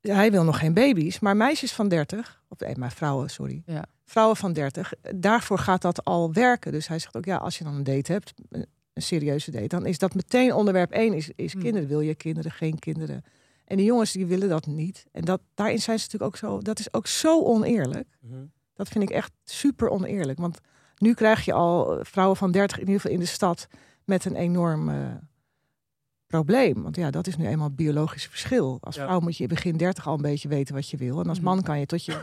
[0.01, 3.63] hij wil nog geen baby's, maar meisjes van 30, of nee, maar vrouwen, sorry.
[3.67, 3.85] Ja.
[4.11, 6.73] Vrouwen van 30, daarvoor gaat dat al werken.
[6.73, 9.67] Dus hij zegt ook, ja, als je dan een date hebt, een, een serieuze date,
[9.69, 11.63] dan is dat meteen onderwerp 1 is, is Hmm.
[11.63, 11.89] kinderen.
[11.89, 13.25] Wil je kinderen, geen kinderen?
[13.65, 15.07] En die jongens die willen dat niet.
[15.13, 18.09] En dat, daarin zijn ze natuurlijk ook zo, dat is ook zo oneerlijk.
[18.21, 18.45] Mhm.
[18.75, 20.39] Dat vind ik echt super oneerlijk.
[20.39, 20.59] Want
[20.99, 23.67] nu krijg je al eh, vrouwen van 30 in ieder geval in de stad
[24.05, 25.15] met een enorm eh,
[26.27, 26.83] probleem.
[26.83, 28.79] Want ja, dat is nu eenmaal het biologische verschil.
[28.81, 29.05] Als Ja.
[29.05, 31.21] vrouw moet je in begin 30 al een beetje weten wat je wil.
[31.21, 31.47] En als Mhm.
[31.47, 32.21] man kan je tot je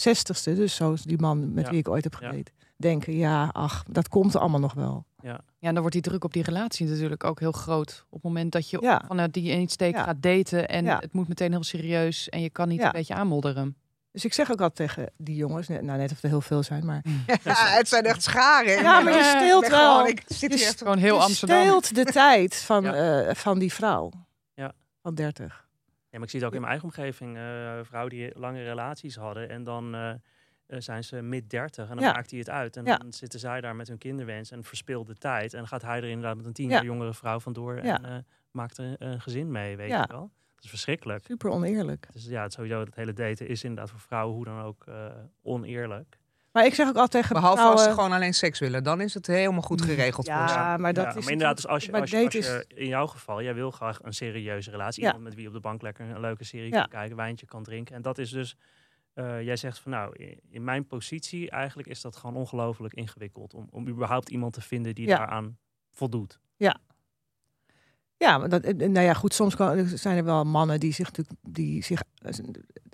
[0.00, 1.70] 60ste, dus zoals die man met Ja.
[1.70, 2.28] wie ik ooit heb Ja.
[2.28, 5.04] gedate, denken, ja, ach, dat komt allemaal nog wel.
[5.22, 8.04] Ja, en dan wordt die druk op die relatie natuurlijk ook heel groot.
[8.06, 9.02] Op het moment dat je Ja.
[9.06, 10.02] vanuit die insteek Ja.
[10.02, 10.98] gaat daten en Ja.
[11.00, 12.86] het moet meteen heel serieus en je kan niet Ja.
[12.86, 13.76] een beetje aanmodderen.
[14.12, 16.62] Dus ik zeg ook altijd tegen die jongens, net- nou net of er heel veel
[16.62, 17.04] zijn, maar
[17.44, 18.82] Ja, het zijn echt scharen.
[18.82, 19.92] Ja, maar je steelt wel.
[19.94, 21.60] gewoon- ik zit Je hier echt Gewoon heel je Amsterdam.
[21.62, 22.94] steelt de tijd van, Ja.
[23.26, 24.10] eh, van die vrouw
[24.54, 24.72] Ja.
[25.02, 25.65] van 30.
[26.18, 27.36] Maar ik zie het ook in mijn eigen omgeving.
[27.36, 30.16] eh, vrouwen die lange relaties hadden en dan eh, eh,
[30.80, 32.12] zijn ze mid 30 en dan Ja.
[32.12, 32.76] maakt hij het uit.
[32.76, 32.96] En Ja.
[32.96, 35.52] dan zitten zij daar met hun kinderwens en verspilt de tijd.
[35.52, 36.74] En dan gaat hij er inderdaad met een tien Ja.
[36.74, 40.30] jaar jongere vrouw vandoor en maakt er een gezin mee, weet je wel.
[40.54, 41.24] Dat is verschrikkelijk.
[41.24, 42.08] Super oneerlijk.
[42.12, 44.84] Dus ja, het sowieso dat hele daten is inderdaad voor vrouwen hoe dan ook
[45.42, 46.18] oneerlijk.
[46.56, 47.78] Maar ik zeg ook altijd tegen Behalve vrouwen...
[47.78, 50.54] als ze gewoon alleen seks willen, dan is het helemaal goed geregeld voor ze.
[50.54, 52.64] Ja, maar dat ja, is maar inderdaad, dus als je, als je, als date je
[52.74, 55.06] in jouw geval, jij wil graag een serieuze relatie, Ja.
[55.06, 56.80] iemand met wie je op de bank lekker een leuke serie Ja.
[56.80, 57.94] kan kijken, wijntje kan drinken.
[57.94, 58.56] En dat is dus,
[59.14, 63.66] eh, jij zegt van nou, in, mijn positie eigenlijk is dat gewoon ongelooflijk ingewikkeld om,
[63.70, 65.16] om überhaupt iemand te vinden die Ja.
[65.16, 65.58] daaraan
[65.92, 66.38] voldoet.
[68.18, 71.06] Ja, maar dat, eh, nou ja, goed, soms kan, zijn er wel mannen die zich,
[71.06, 72.32] natuurlijk- die zich eh,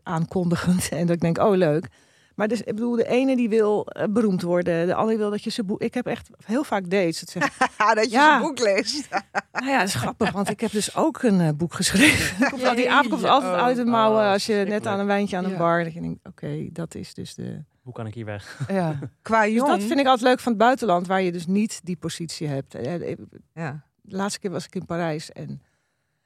[0.02, 1.88] aankondigen en dat ik denk, oh leuk.
[2.34, 5.42] Maar dus, ik bedoel, de ene die wil eh, beroemd worden, de andere wil dat
[5.44, 5.80] je ze boek.
[5.82, 7.20] Ik heb echt heel vaak dates.
[7.20, 7.52] Dat zeggen,
[7.94, 8.28] dat je Ja.
[8.28, 9.08] zijn boek leest.
[9.52, 12.48] nou ja, dat is grappig, want ik heb dus ook een eh, boek geschreven.
[12.50, 15.06] Komt die aap komt altijd Oh, uit de mouwen oh, als je net aan een
[15.06, 15.56] wijntje aan een Ja.
[15.58, 15.84] bar.
[15.84, 17.64] Dat je denkt, oké, dat is dus de.
[17.82, 18.60] Hoe kan ik hier weg?
[18.68, 18.98] Ja.
[19.22, 19.68] Qua Dus jong.
[19.68, 22.74] dat vind ik altijd leuk van het buitenland, waar je dus niet die positie hebt.
[22.74, 23.16] Eh,
[23.54, 23.84] ja.
[24.02, 25.62] de laatste keer was ik in Parijs en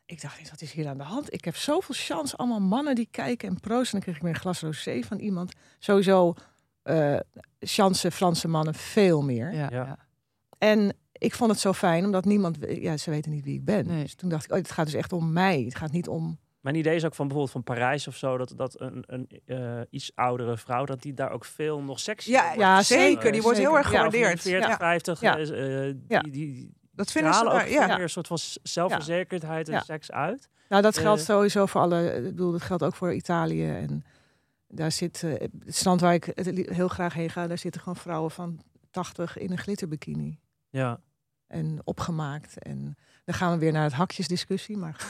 [0.07, 1.33] ik dacht, wat is hier aan de hand?
[1.33, 3.85] Ik heb zoveel chance, allemaal mannen die kijken en proosten.
[3.85, 5.53] En dan kreeg ik weer een glas rosé van iemand.
[5.79, 6.35] Sowieso
[6.83, 7.17] eh
[7.61, 9.53] chance Franse mannen veel meer.
[9.55, 9.85] Ja, Ja.
[9.85, 9.99] ja.
[10.59, 13.87] En ik vond het zo fijn, omdat niemand, ja, ze weten niet wie ik ben.
[13.87, 14.03] Nee.
[14.03, 15.63] Dus toen dacht ik, oh, het gaat dus echt om mij.
[15.63, 16.39] Het gaat niet om.
[16.61, 19.81] Mijn idee is ook van bijvoorbeeld van Parijs of zo, dat, dat een, een eh,
[19.91, 23.33] iets oudere vrouw, dat die daar ook veel nog sexy Ja, Ja, zeker.
[23.33, 24.41] Die wordt heel erg Ja, gewaardeerd.
[24.41, 24.77] 40, Ja.
[24.77, 25.37] 50, Ja.
[26.09, 26.21] Ja.
[26.21, 27.87] die, die Dat vinden ze ook daar, ja.
[27.87, 29.81] meer een soort van zelfverzekerdheid en Ja.
[29.83, 30.49] seks uit.
[30.69, 31.03] Nou, dat Eh.
[31.03, 32.13] geldt sowieso voor alle.
[32.15, 33.69] Ik bedoel, dat geldt ook voor Italië.
[33.71, 34.05] En
[34.69, 35.31] daar zit eh,
[35.65, 36.33] het strand waar ik
[36.71, 40.39] heel graag heen ga, daar zitten gewoon vrouwen van 80 in een glitterbikini.
[40.71, 41.01] Ja.
[41.47, 42.59] en opgemaakt.
[42.63, 44.77] En dan gaan we weer naar het hakjesdiscussie.
[44.77, 45.09] Maar,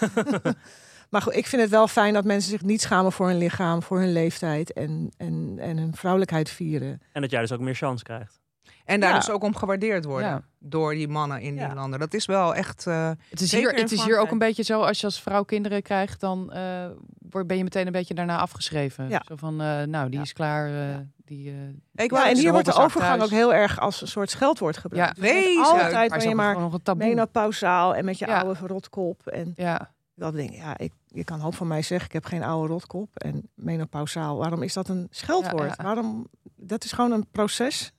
[1.11, 3.83] maar goed, ik vind het wel fijn dat mensen zich niet schamen voor hun lichaam,
[3.83, 7.01] voor hun leeftijd en, en, en hun vrouwelijkheid vieren.
[7.13, 8.41] En dat jij dus ook meer chance krijgt.
[8.85, 9.17] En daar Ja.
[9.19, 10.43] dus ook om gewaardeerd worden Ja.
[10.59, 11.67] door die mannen in Ja.
[11.67, 11.99] die landen.
[11.99, 12.87] Dat is wel echt...
[12.87, 15.43] eh, Het is, hier, het is hier ook een beetje zo, als je als vrouw
[15.43, 16.87] kinderen krijgt, dan eh,
[17.31, 19.09] word, ben je meteen een beetje daarna afgeschreven.
[19.09, 19.23] Ja.
[19.29, 20.25] Zo van, eh, nou, die Ja.
[20.25, 20.67] is klaar.
[20.69, 21.07] eh, Ja.
[21.25, 21.51] die,
[21.95, 23.31] ik Ja, wou en hier wordt de hoppen overgang thuis.
[23.31, 25.17] ook heel erg als een soort scheldwoord gebruikt.
[25.17, 25.23] Ja.
[25.23, 27.07] Dus altijd maar je maar nog een taboe.
[27.09, 28.41] menopausaal en met je Ja.
[28.41, 29.27] oude rotkop.
[29.27, 32.25] En Ja, dat denk ik, ja, ik, je kan hoop van mij zeggen, ik heb
[32.25, 33.09] geen oude rotkop.
[33.17, 35.69] En menopausaal, waarom is dat een scheldwoord?
[35.69, 35.83] Ja, ja.
[35.85, 37.93] Waarom, dat is gewoon een proces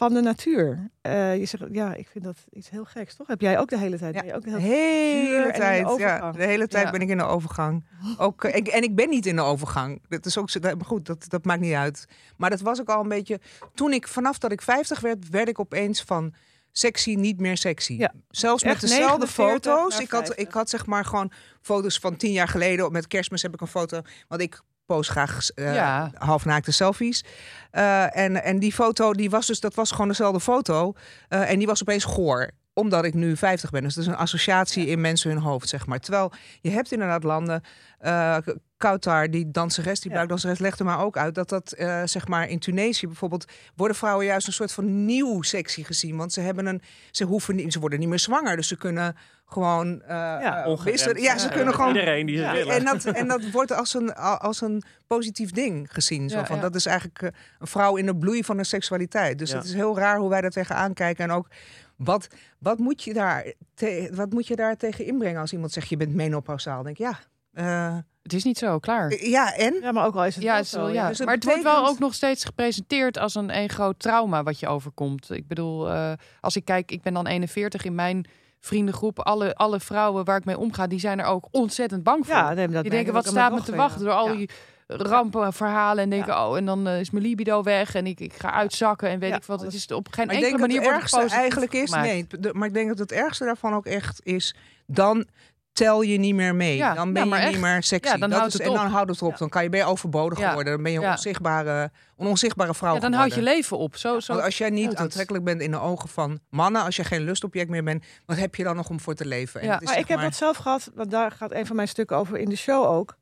[0.00, 0.90] van de natuur.
[1.00, 3.26] Eh, je zegt, ja, ik vind dat iets heel geks, toch?
[3.26, 4.14] Heb jij ook de hele tijd?
[4.14, 4.34] Ja.
[4.34, 6.90] Ook de hele hele de tijd, ja, de hele tijd Ja.
[6.90, 7.86] ben ik in de overgang.
[8.16, 10.02] Ook, eh, ik, en ik ben niet in de overgang.
[10.08, 12.06] Dat is ook maar goed, dat, dat maakt niet uit.
[12.36, 13.40] Maar dat was ook al een beetje.
[13.74, 16.34] Toen ik vanaf dat ik 50 werd, werd ik opeens van
[16.72, 17.94] sexy niet meer sexy.
[17.94, 18.12] Ja.
[18.30, 19.98] Zelfs met Echt dezelfde 49 foto's.
[19.98, 20.46] Ik had, 50.
[20.46, 22.92] ik had zeg maar gewoon foto's van tien jaar geleden.
[22.92, 24.00] Met kerstmis heb ik een foto.
[24.28, 24.60] Want ik
[24.94, 26.10] post graag eh Ja.
[26.14, 27.24] halfnaakte selfies.
[27.70, 30.92] Eh, en, en die foto, die was dus, dat was gewoon dezelfde foto.
[31.28, 33.82] Eh, en die was opeens goor omdat ik nu 50 ben.
[33.82, 35.98] Dus dat is een associatie in mensen hun hoofd, zeg maar.
[35.98, 37.62] Terwijl je hebt inderdaad landen,
[38.00, 38.36] eh
[38.76, 40.16] Kautar, die danseres, die Ja.
[40.16, 43.44] buikdanseres, legde maar ook uit dat dat, eh, zeg maar, in Tunesië bijvoorbeeld,
[43.76, 46.16] worden vrouwen juist een soort van nieuw sexy gezien.
[46.16, 49.16] Want ze hebben een, ze hoeven niet, ze worden niet meer zwanger, dus ze kunnen
[49.46, 51.00] gewoon, eh Ja, Ongeremd.
[51.20, 52.52] Ja, ze Ja, kunnen gewoon Iedereen die ze Ja.
[52.52, 52.74] willen.
[52.74, 56.28] en dat, en dat wordt als een, als een positief ding gezien.
[56.30, 56.60] Zo van.
[56.60, 57.22] Dat is eigenlijk
[57.58, 59.38] een vrouw in de bloei van haar seksualiteit.
[59.38, 61.24] Dus het is heel raar hoe wij daar tegenaan kijken.
[61.24, 61.48] En ook,
[61.96, 62.26] wat,
[62.58, 65.88] wat, moet je daar te- wat moet je daar tegen inbrengen als iemand zegt...
[65.88, 66.82] je bent menopausaal?
[66.82, 67.18] Denk ik, ja,
[67.52, 69.24] eh, Het is niet zo, klaar.
[69.24, 69.74] ja en?
[69.82, 71.08] Ja, maar ook al is het Ja, wel het is wel- zo, ja.
[71.08, 74.42] Dus het maar het wordt wel ook nog steeds gepresenteerd als een, een groot trauma
[74.42, 75.30] wat je overkomt.
[75.30, 78.26] Ik bedoel, eh, als ik kijk, ik ben dan 41 in mijn
[78.60, 79.18] vriendengroep.
[79.18, 82.34] Alle, alle vrouwen waar ik mee omga, die zijn er ook ontzettend bang voor.
[82.34, 84.36] Ja, nee, dat die denken, ik wat staat me te wachten door al ja.
[84.36, 84.50] die
[84.86, 86.02] rampenverhalen.
[86.04, 89.08] En denken, oh, en dan eh, is mijn libido weg en ik, ik ga uitzakken
[89.08, 89.60] en weet Ja, ik wat.
[89.60, 91.90] Het is op geen Maar enkele manier het wordt het ergste eigenlijk is...
[91.90, 92.08] gemaakt.
[92.08, 94.54] Nee, de- maar ik denk dat het ergste daarvan ook echt is...
[94.86, 95.26] dan
[95.72, 96.76] tel je niet meer mee.
[96.76, 98.12] Ja, dan ben ja, maar je niet meer sexy.
[98.12, 99.30] Ja, dan Dat is, het en dan houdt het op.
[99.30, 99.36] Ja.
[99.36, 100.48] Dan kan je, ben je overbodig Ja.
[100.48, 100.72] geworden.
[100.72, 103.96] Dan ben je een onzichtbare, een onzichtbare vrouw Ja, dan houdt je leven op.
[103.96, 107.04] Zo, zo Want als jij niet aantrekkelijk bent in de ogen van mannen, als je
[107.04, 109.60] geen lustobject meer bent, wat heb je dan nog om voor te leven?
[109.60, 109.80] En Ja.
[109.80, 112.38] is Maar ik heb dat zelf gehad, want daar gaat een van mijn stukken over
[112.38, 113.16] in de show ook.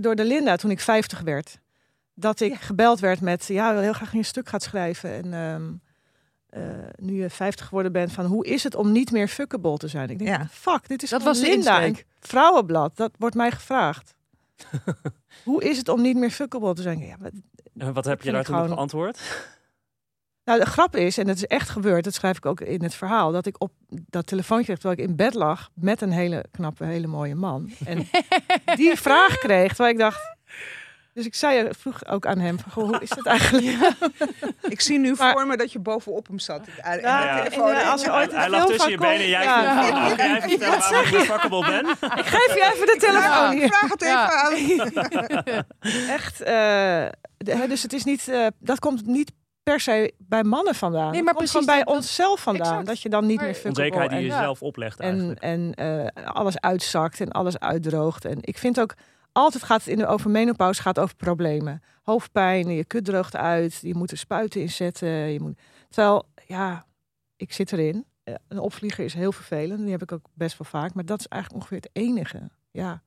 [0.00, 1.58] Door de Linda toen ik 50 werd.
[2.14, 5.12] Dat ik gebeld werd met, ja, ik wil heel graag een stuk gaat schrijven.
[5.12, 5.72] En ehm,
[6.56, 6.62] eh,
[6.96, 10.10] nu je 50 geworden bent, van hoe is het om niet meer fuckable te zijn?
[10.10, 10.46] Ik denk, Ja.
[10.50, 12.96] fuck, dit is Dat was de Linda, een vrouwenblad.
[12.96, 14.14] Dat wordt mij gevraagd.
[15.44, 16.98] hoe is het om niet meer fuckable te zijn?
[16.98, 17.30] Ja, maar
[17.78, 19.46] En wat heb je daar toen gewoon- geantwoord?
[20.44, 22.94] Nou, de grap is, en dat is echt gebeurd, dat schrijf ik ook in het
[22.94, 26.44] verhaal, dat ik op dat telefoontje kreeg terwijl ik in bed lag met een hele
[26.50, 27.70] knappe, hele mooie man.
[27.84, 28.08] En
[28.76, 30.35] die vraag kreeg, terwijl ik dacht.
[31.16, 33.66] Dus ik zei, vroeg ook aan hem, van, goh, hoe is het eigenlijk?
[34.74, 36.60] Ik zie nu Maar- voor me dat je bovenop hem zat.
[36.82, 39.54] En- Ja, de en- als er ooit Hij lag tussen je benen en jij vroeg,
[39.88, 39.90] Ja.
[40.00, 41.86] "Mag jij even vertellen waarom ik fuckable ben?
[42.18, 43.68] Ik geef je even de telefoon hier.
[43.68, 45.52] Vraag het even Ja.
[45.52, 45.64] aan.
[46.16, 47.06] Echt, eh,
[47.36, 51.02] de- dus het is niet, eh, dat komt niet per se bij mannen vandaan.
[51.10, 52.66] Nee, Dat maar komt precies, gewoon bij dat- onszelf vandaan.
[52.70, 52.86] Exact.
[52.86, 55.40] Dat je dan niet Maar meer fuckable Onzekerheid die je en- jezelf oplegt en, eigenlijk.
[55.40, 58.24] en eh, alles uitzakt en alles uitdroogt.
[58.24, 58.94] En ik vind ook
[59.36, 61.82] altijd gaat het in de over menopauze gaat over problemen.
[62.02, 65.08] Hoofdpijn, je kut droogt uit, je moet er spuiten in zetten.
[65.08, 65.58] Je moet...
[65.88, 66.86] Terwijl, ja,
[67.36, 68.04] ik zit erin.
[68.24, 69.80] Eh, Een opvlieger is heel vervelend.
[69.80, 70.94] Die heb ik ook best wel vaak.
[70.94, 72.50] Maar dat is eigenlijk ongeveer het enige.
[72.70, 73.02] Ja.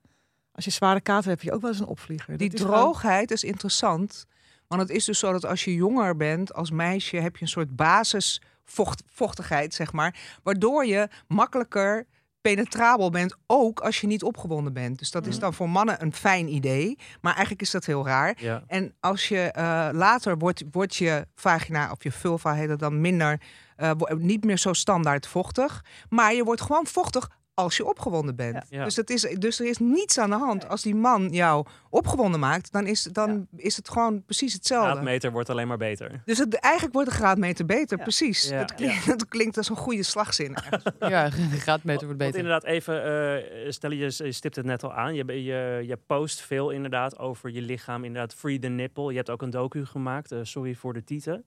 [0.52, 2.38] Als je zware kater hebt, heb je ook wel eens een opvlieger.
[2.38, 4.26] Die is droogheid is interessant.
[4.68, 7.48] Want het is dus zo dat als je jonger bent als meisje, heb je een
[7.48, 10.40] soort basisvochtigheid, zeg maar.
[10.44, 12.06] Waardoor je makkelijker
[12.42, 15.00] penetrabel bent, ook als je niet opgewonden bent.
[15.00, 16.98] Dus dat is dan voor mannen een fijn idee.
[17.22, 18.36] Maar eigenlijk is dat heel raar.
[18.38, 18.64] Ja.
[18.68, 23.02] En als je eh, later wordt, wordt je vagina of je vulva heet het dan
[23.02, 23.42] minder,
[23.76, 25.86] eh, niet meer zo standaard vochtig.
[26.10, 27.30] Maar je wordt gewoon vochtig
[27.64, 28.54] als je opgewonden bent.
[28.70, 28.78] Ja.
[28.78, 28.84] Ja.
[28.84, 30.68] Dus, dat is, dus er is niets aan de hand.
[30.70, 34.90] Als die man jou opgewonden maakt, dan is, dan is het gewoon precies hetzelfde.
[34.92, 36.22] Graadmeter wordt alleen maar beter.
[36.26, 38.04] Dus het, eigenlijk wordt de graadmeter beter, Ja.
[38.04, 38.50] precies.
[38.50, 40.56] Ja, dat, klinkt, dat klinkt als een goede slagzin.
[41.00, 42.36] Ja, de graadmeter wordt Want beter.
[42.36, 45.16] inderdaad, even, eh, stel je, je stipt het net al aan.
[45.16, 48.04] Je, je, je post veel inderdaad over je lichaam.
[48.04, 49.10] Inderdaad, free the nipple.
[49.12, 50.32] Je hebt ook een docu gemaakt.
[50.32, 51.44] eh, sorry voor de titel.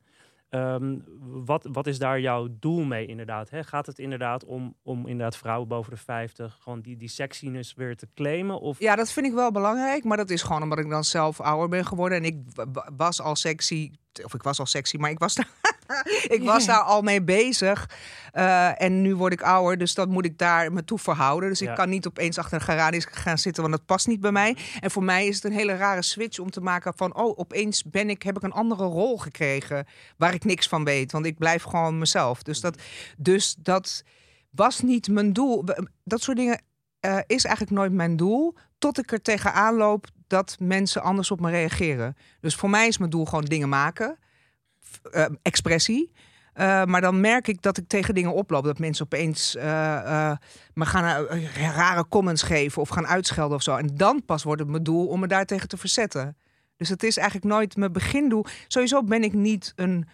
[0.52, 0.96] Ehm,
[1.44, 3.50] wat, wat is daar jouw doel mee inderdaad?
[3.50, 3.64] Hè?
[3.64, 7.96] Gaat het inderdaad om, om inderdaad vrouwen boven de 50 gewoon die, die sexiness weer
[7.96, 8.60] te claimen?
[8.60, 10.04] Of Ja, dat vind ik wel belangrijk.
[10.04, 12.18] Maar dat is gewoon omdat ik dan zelf ouder ben geworden.
[12.18, 13.90] En ik wa- wa- was al sexy.
[14.24, 15.48] Of ik was al sexy, maar ik was daar,
[16.36, 17.90] ik was daar al mee bezig.
[18.32, 21.48] Eh, en nu word ik ouder, dus dat moet ik daar me toe verhouden.
[21.48, 21.70] Dus Ja.
[21.70, 24.56] ik kan niet opeens achter een garage gaan zitten, want dat past niet bij mij.
[24.80, 27.14] En voor mij is het een hele rare switch om te maken van...
[27.14, 29.86] oh, opeens ben ik, heb ik een andere rol gekregen
[30.16, 31.12] waar ik niks van weet.
[31.12, 32.42] Want ik blijf gewoon mezelf.
[32.42, 32.82] Dus dat,
[33.18, 34.02] dus dat
[34.50, 35.64] was niet mijn doel.
[36.04, 36.62] Dat soort dingen
[37.00, 38.54] eh, is eigenlijk nooit mijn doel.
[38.78, 42.16] Tot ik er tegenaan loop dat mensen anders op me reageren.
[42.40, 44.18] Dus voor mij is mijn doel gewoon dingen maken.
[45.10, 46.12] Eh, expressie.
[46.52, 48.64] Eh, maar dan merk ik dat ik tegen dingen oploop.
[48.64, 50.32] Dat mensen opeens eh,
[50.74, 53.76] me gaan rare comments geven of gaan uitschelden of zo.
[53.76, 56.36] En dan pas wordt het mijn doel om me daartegen te verzetten.
[56.76, 58.44] Dus het is eigenlijk nooit mijn begindoel.
[58.68, 60.08] Sowieso ben ik niet een,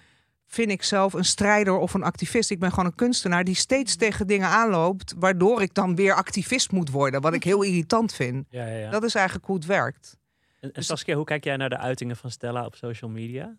[0.46, 2.50] vind ik zelf, een strijder of een activist.
[2.50, 5.14] Ik ben gewoon een kunstenaar die steeds tegen dingen aanloopt.
[5.18, 7.20] Waardoor ik dan weer activist moet worden.
[7.20, 8.46] Wat ik heel irritant vind.
[8.50, 8.90] ja, ja, ja.
[8.90, 10.16] Dat is eigenlijk hoe het werkt.
[10.60, 13.56] En, en Saskia, hoe kijk jij naar de uitingen van Stella op social media?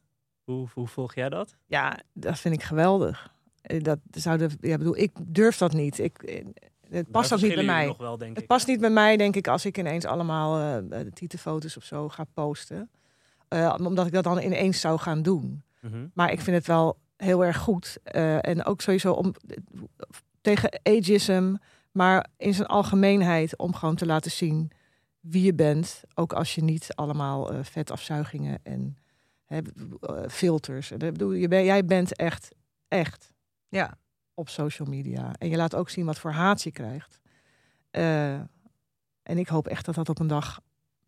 [0.54, 1.56] Hoe, hoe volg jij dat?
[1.66, 3.34] Ja, dat vind ik geweldig.
[3.62, 6.00] Eh, Dat zouden, ja, bedoel, ik durf dat niet.
[6.00, 6.46] Ik, eh,
[6.90, 7.96] Het past ook niet bij mij.
[7.98, 11.12] Wel, Het ik, past niet bij mij, denk ik, als ik ineens allemaal eh de
[11.14, 12.90] tietenfoto's of zo ga posten.
[13.48, 15.64] Eh, omdat ik dat dan ineens zou gaan doen.
[15.82, 16.08] Mhm.
[16.14, 17.98] Maar ik vind het wel heel erg goed.
[18.04, 19.34] eh, en ook sowieso om
[20.42, 21.56] tegen ageism,
[21.92, 24.72] maar in zijn algemeenheid om gewoon te laten zien
[25.20, 26.02] wie je bent.
[26.16, 29.09] Ook als je niet allemaal eh, vetafzuigingen en eh,
[30.28, 30.92] filters.
[30.92, 32.52] En, ik bedoel, je ben, jij bent echt,
[32.88, 33.34] echt
[33.70, 33.98] Ja.
[34.34, 35.34] op social media.
[35.38, 37.20] En je laat ook zien wat voor haat je krijgt.
[37.92, 38.34] Eh,
[39.24, 40.60] en ik hoop echt dat dat op een dag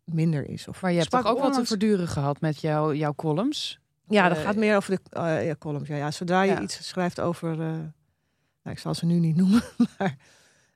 [0.04, 0.68] minder is.
[0.68, 3.80] Of Maar je hebt toch ook wat te verduren gehad met jouw jouw columns?
[4.08, 5.88] Ja, dat Eh, gaat meer over de eh, ja, columns.
[5.88, 6.60] Ja, ja, zodra je Ja.
[6.60, 7.50] iets schrijft over.
[7.52, 9.62] eh, nou, ik zal ze nu niet noemen,
[9.98, 10.16] maar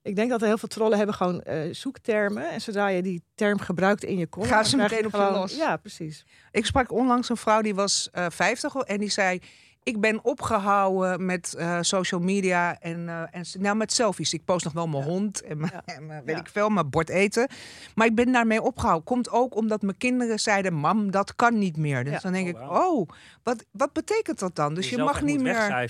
[0.07, 2.51] ik denk dat er heel veel trollen hebben gewoon eh, zoektermen.
[2.51, 5.57] En zodra je die term gebruikt in je column, Gaan ze meteen op je los.
[5.57, 6.25] Ja, precies.
[6.51, 9.41] Ik sprak onlangs een vrouw die was eh 50 en die zei:
[9.87, 14.33] Ik ben opgehouden met eh, social media en, eh, en nou, met selfies.
[14.33, 15.83] Ik post nog wel mijn hond en, mijn, Ja.
[15.97, 16.41] en mijn- weet Ja.
[16.41, 17.49] ik veel, mijn bord eten.
[17.95, 19.05] Maar ik ben daarmee opgehouden.
[19.05, 22.05] Komt ook omdat mijn kinderen zeiden: Mam, dat kan niet meer.
[22.05, 22.19] Dus Ja.
[22.19, 22.71] dan denk Oh, ik.
[22.71, 23.09] Oh,
[23.43, 24.75] wat, wat betekent dat dan?
[24.75, 25.89] Dus je mag niet moet meer.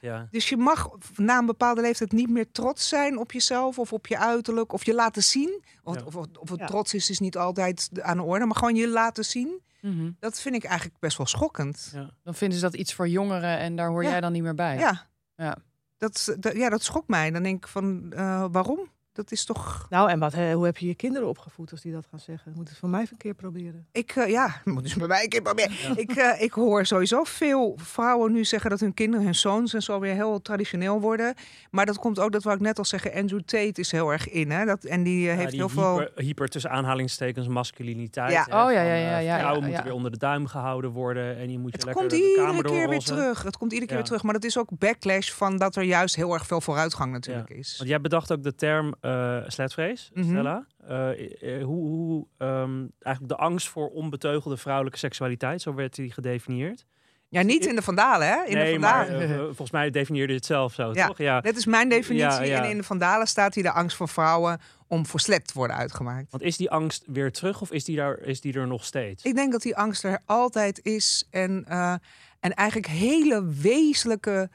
[0.00, 0.28] Ja.
[0.30, 4.06] Dus je mag na een bepaalde leeftijd niet meer trots zijn op jezelf of op
[4.06, 5.62] je uiterlijk of je laten zien.
[5.84, 6.02] Of, Ja.
[6.04, 6.66] of, of het Ja.
[6.66, 9.60] trots is, is niet altijd aan de orde, maar gewoon je laten zien.
[9.82, 10.10] Mhm.
[10.18, 11.90] Dat vind ik eigenlijk best wel schokkend.
[11.94, 12.10] Ja.
[12.22, 14.10] Dan vinden ze dat iets voor jongeren en daar hoor Ja.
[14.10, 14.78] jij dan niet meer bij.
[14.78, 15.06] Ja.
[15.36, 15.56] Ja.
[15.98, 17.30] Dat, dat, ja, dat schokt mij.
[17.30, 18.90] Dan denk ik van, eh, waarom?
[19.12, 19.86] Dat is toch...
[19.90, 22.52] Nou, en wat, hè, hoe heb je je kinderen opgevoed als die dat gaan zeggen?
[22.56, 23.86] Moet het van mij even een keer proberen.
[23.92, 25.72] Ik, eh, ja, moet dus bij mij een keer proberen.
[25.82, 25.96] Ja.
[25.96, 29.82] Ik, eh, ik hoor sowieso veel vrouwen nu zeggen dat hun kinderen, hun zoons en
[29.82, 31.34] zo weer heel traditioneel worden.
[31.70, 34.28] Maar dat komt ook, dat wou ik net al zeggen, Andrew Tate is heel erg
[34.28, 34.50] in.
[34.50, 34.64] Hè?
[34.64, 35.98] Dat, en die eh, Ja, heeft die heel veel...
[35.98, 38.32] hyper, hyper tussen aanhalingstekens masculiniteit.
[38.32, 38.46] Ja.
[38.48, 39.82] hè, Oh, ja, ja, ja, ja, Vrouwen ja, moeten ja.
[39.84, 42.62] weer onder de duim gehouden worden en je moet je Het lekker komt de iedere
[42.62, 43.42] keer weer terug.
[43.42, 44.02] Het komt iedere keer Ja.
[44.02, 44.22] weer terug.
[44.22, 47.74] Maar dat is ook backlash van dat er juist heel erg veel vooruitgang natuurlijk is.
[47.76, 50.28] Want jij bedacht ook de term eh sletvrees, Mhm.
[50.28, 50.66] Stella.
[50.86, 51.10] Eh,
[51.58, 56.84] eh, hoe hoe ehm, eigenlijk de angst voor onbeteugelde vrouwelijke seksualiteit, zo werd die gedefinieerd.
[57.28, 58.44] Ja, niet in de Vandalen, hè?
[58.44, 59.06] In de maar
[59.44, 61.06] volgens mij definieerde het zelf zo, Ja.
[61.06, 61.18] toch?
[61.18, 61.40] Ja.
[61.40, 62.28] Dit is mijn definitie.
[62.28, 62.64] Ja, ja.
[62.64, 66.30] En in de Vandalen staat hier de angst van vrouwen om verslept te worden uitgemaakt.
[66.30, 69.24] Want is die angst weer terug of is die, daar, is die er nog steeds?
[69.24, 71.26] Ik denk dat die angst er altijd is.
[71.30, 71.94] En, eh,
[72.40, 74.50] en eigenlijk hele wezenlijke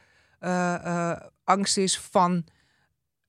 [1.43, 2.43] angst is van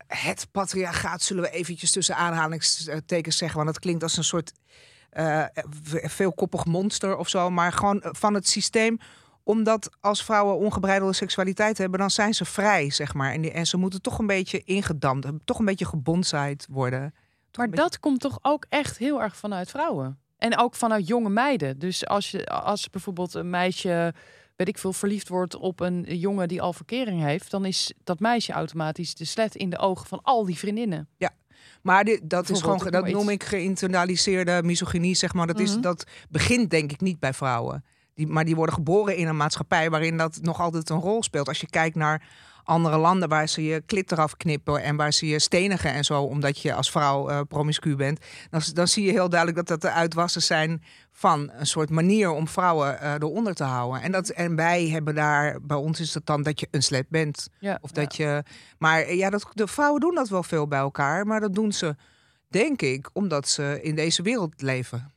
[0.08, 3.56] het patriarchaat, zullen we eventjes tussen aanhalingstekens zeggen.
[3.58, 4.52] Want dat klinkt als een soort
[5.10, 5.44] eh,
[5.82, 7.50] ve- veelkoppig monster of zo.
[7.50, 8.98] Maar gewoon van het systeem
[9.42, 13.32] omdat als vrouwen ongebreidelde seksualiteit hebben, dan zijn ze vrij, zeg maar.
[13.32, 17.10] En, die, en ze moeten toch een beetje ingedampt, toch een beetje gebondsheid worden.
[17.10, 20.18] Toch Maar beetje- dat komt toch ook echt heel erg vanuit vrouwen.
[20.38, 21.78] En ook vanuit jonge meiden.
[21.78, 24.14] Dus als, je, als bijvoorbeeld een meisje,
[24.58, 28.20] weet ik veel, verliefd wordt op een jongen die al verkering heeft, dan is dat
[28.20, 31.08] meisje automatisch de slet in de ogen van al die vriendinnen.
[31.82, 35.46] Maar dit, dat is gewoon, dat noem ik geïnternaliseerde misogynie, zeg maar.
[35.46, 35.80] Dat, is, Mhm.
[35.80, 37.84] dat begint denk ik niet bij vrouwen.
[38.14, 41.48] Die, maar die worden geboren in een maatschappij waarin dat nog altijd een rol speelt.
[41.48, 42.28] Als je kijkt naar
[42.68, 46.22] andere landen waar ze je klit eraf knippen en waar ze je stenigen en zo,
[46.22, 49.90] omdat je als vrouw eh promiscu bent, dan, dan zie je heel duidelijk dat dat
[49.90, 54.02] de uitwassen zijn van een soort manier om vrouwen eh, eronder te houden.
[54.02, 57.08] En, dat, en wij hebben daar, bij ons is het dan dat je een slet
[57.08, 57.48] bent.
[57.58, 58.42] Ja, Of dat je.
[58.78, 61.26] Maar eh, ja, dat, de vrouwen doen dat wel veel bij elkaar.
[61.26, 61.96] Maar dat doen ze,
[62.48, 65.12] denk ik, omdat ze in deze wereld leven.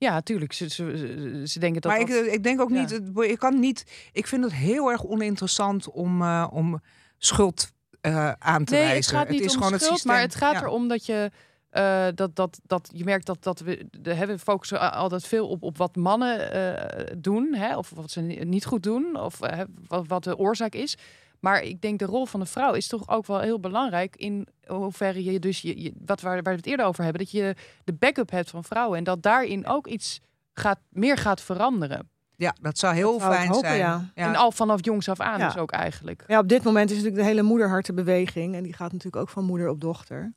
[0.00, 0.52] Ja, tuurlijk.
[0.52, 1.90] Ze, ze, ze- denken dat.
[1.92, 2.90] maar ik, dat- eh, ik denk ook niet.
[2.90, 4.08] het- Ik kan niet.
[4.12, 6.80] Ik vind het heel erg oninteressant om, eh, om
[7.18, 8.96] schuld eh, aan te nee, wijzen.
[9.16, 10.12] het gaat niet is om gewoon schuld, het systeem.
[10.12, 10.60] maar het gaat Ja.
[10.62, 11.30] erom dat je
[11.70, 15.48] eh, dat, dat, dat je merkt dat, dat we, de, hè, we focussen altijd veel
[15.48, 19.40] op, op wat mannen eh, doen, hè, of wat ze ni- niet goed doen, of
[19.40, 20.96] eh, wat, wat de oorzaak is.
[21.40, 24.46] Maar ik denk de rol van de vrouw is toch ook wel heel belangrijk in
[24.66, 27.54] hoeverre je dus je, je- wat waar, waar we het eerder over hebben, dat je
[27.84, 30.20] de backup hebt van vrouwen en dat daarin ook iets
[30.52, 32.10] gaat meer gaat veranderen.
[32.36, 33.78] Ja, dat zou heel Dat zou ik fijn hopen, zijn.
[33.80, 34.10] ja.
[34.14, 35.46] En al vanaf jongs af aan Ja.
[35.46, 36.24] dus ook eigenlijk.
[36.26, 38.54] Ja, op dit moment is natuurlijk de hele moederhartenbeweging.
[38.54, 40.32] En die gaat natuurlijk ook van moeder op dochter.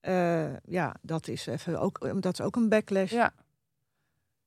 [0.00, 3.10] Eh, ja, dat is, even ook, dat is ook een backlash.
[3.12, 3.32] Ja.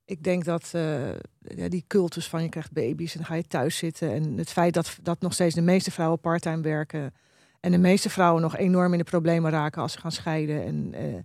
[0.07, 3.47] Ik denk dat eh, ja, die cultus van je krijgt baby's en dan ga je
[3.47, 4.13] thuis zitten.
[4.13, 7.13] En het feit dat, dat nog steeds de meeste vrouwen parttime werken.
[7.59, 10.63] En de meeste vrouwen nog enorm in de problemen raken als ze gaan scheiden.
[10.63, 11.15] En eh,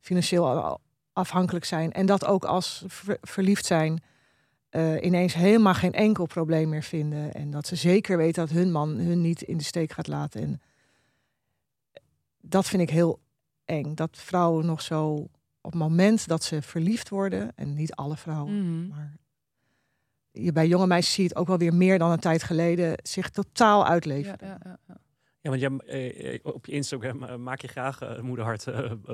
[0.00, 0.80] financieel
[1.12, 1.92] afhankelijk zijn.
[1.92, 2.84] En dat ook als
[3.20, 4.02] verliefd zijn.
[4.68, 7.32] eh, ineens helemaal geen enkel probleem meer vinden.
[7.32, 10.40] En dat ze zeker weten dat hun man hun niet in de steek gaat laten.
[10.42, 10.60] En
[12.40, 13.20] dat vind ik heel
[13.64, 13.94] eng.
[13.94, 15.28] Dat vrouwen nog zo
[15.62, 18.88] op het moment dat ze verliefd worden, en niet alle vrouwen, Mhm.
[18.88, 19.16] maar
[20.30, 22.94] je bij jonge meisjes zie je het ook wel weer meer dan een tijd geleden,
[23.02, 24.36] zich totaal Ja, uitleven.
[24.40, 24.96] ja, ja, ja.
[25.40, 28.64] Ja, want jij, eh, eh, op je Instagram maak je graag eh, moederhart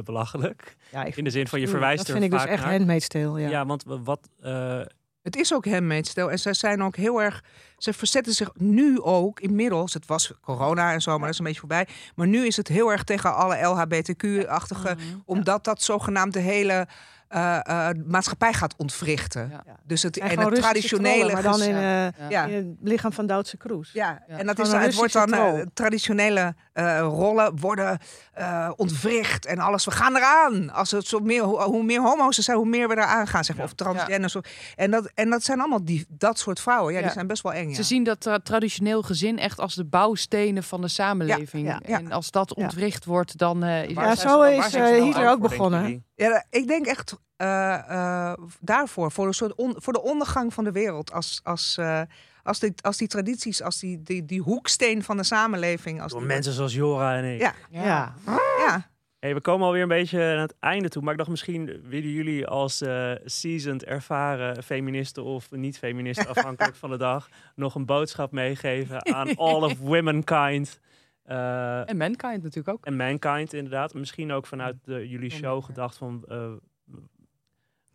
[0.05, 0.76] belachelijk.
[0.92, 3.01] Ja, ik, In de zin van je verwijst Dat er vind ik dus echt handmade
[3.18, 3.66] Ja, ja.
[3.66, 4.28] want wat...
[4.40, 4.80] eh,
[5.23, 6.31] Het is ook handmade stil.
[6.31, 7.43] En zij zijn ook heel erg.
[7.77, 9.95] Ze verzetten zich nu ook inmiddels.
[9.95, 11.87] Het was corona en zo, maar dat is een beetje voorbij.
[12.14, 14.95] Maar nu is het heel erg tegen alle LHBTQ-achtige.
[14.95, 15.19] Mhm.
[15.25, 16.87] Omdat dat zogenaamd de hele
[17.29, 17.59] eh,
[17.89, 19.49] eh, maatschappij gaat ontwrichten.
[19.51, 19.77] Ja.
[19.85, 21.14] Dus het, En het traditionele.
[21.19, 22.12] trollen, maar dan in, Ja.
[22.19, 22.45] eh, ja.
[22.45, 23.91] in het lichaam van Duitse Kroes.
[23.93, 24.37] Ja, Ja.
[24.39, 27.99] en dat is, het wordt dan traditionele eh, rollen worden
[28.33, 29.85] eh, ontwricht en alles.
[29.85, 30.70] We gaan eraan.
[30.70, 33.45] Als het zo meer, hoe, hoe meer homo's er zijn, hoe meer we eraan gaan,
[33.45, 33.64] zeg maar.
[33.64, 33.70] Ja.
[33.70, 34.37] Of transgenders.
[34.76, 36.93] En, dat, en dat zijn allemaal die, dat soort vrouwen.
[36.93, 37.05] Ja, Ja.
[37.05, 37.68] die zijn best wel eng.
[37.68, 37.74] Ja.
[37.74, 41.66] Ze zien dat tra- traditioneel gezin echt als de bouwstenen van de samenleving.
[41.66, 41.99] Ja, ja.
[41.99, 42.62] En als dat Ja.
[42.62, 46.05] ontwricht wordt, dan eh, Ja, zo is, Hitler bang ook begonnen.
[46.14, 50.64] Ja, ik denk echt eh, eh, daarvoor, voor, een soort on- voor de ondergang van
[50.64, 51.12] de wereld.
[51.12, 52.01] Als, als, eh,
[52.49, 56.03] als, die, als die tradities, als die, die, die hoeksteen van de samenleving.
[56.03, 57.40] Als Door die mensen zoals Jora en ik.
[57.40, 57.55] Ja.
[57.70, 58.14] Ja.
[58.59, 58.88] Ja,
[59.18, 61.03] Hey, we komen alweer een beetje aan het einde toe.
[61.03, 66.90] Maar ik dacht misschien willen jullie als eh seasoned, ervaren feministen of niet-feministen, afhankelijk van
[66.90, 70.80] de dag, nog een boodschap meegeven aan all of womankind.
[71.22, 72.84] eh, En Mankind natuurlijk ook.
[72.86, 73.94] en mankind inderdaad.
[73.94, 76.53] Misschien ook vanuit de, jullie show gedacht van eh,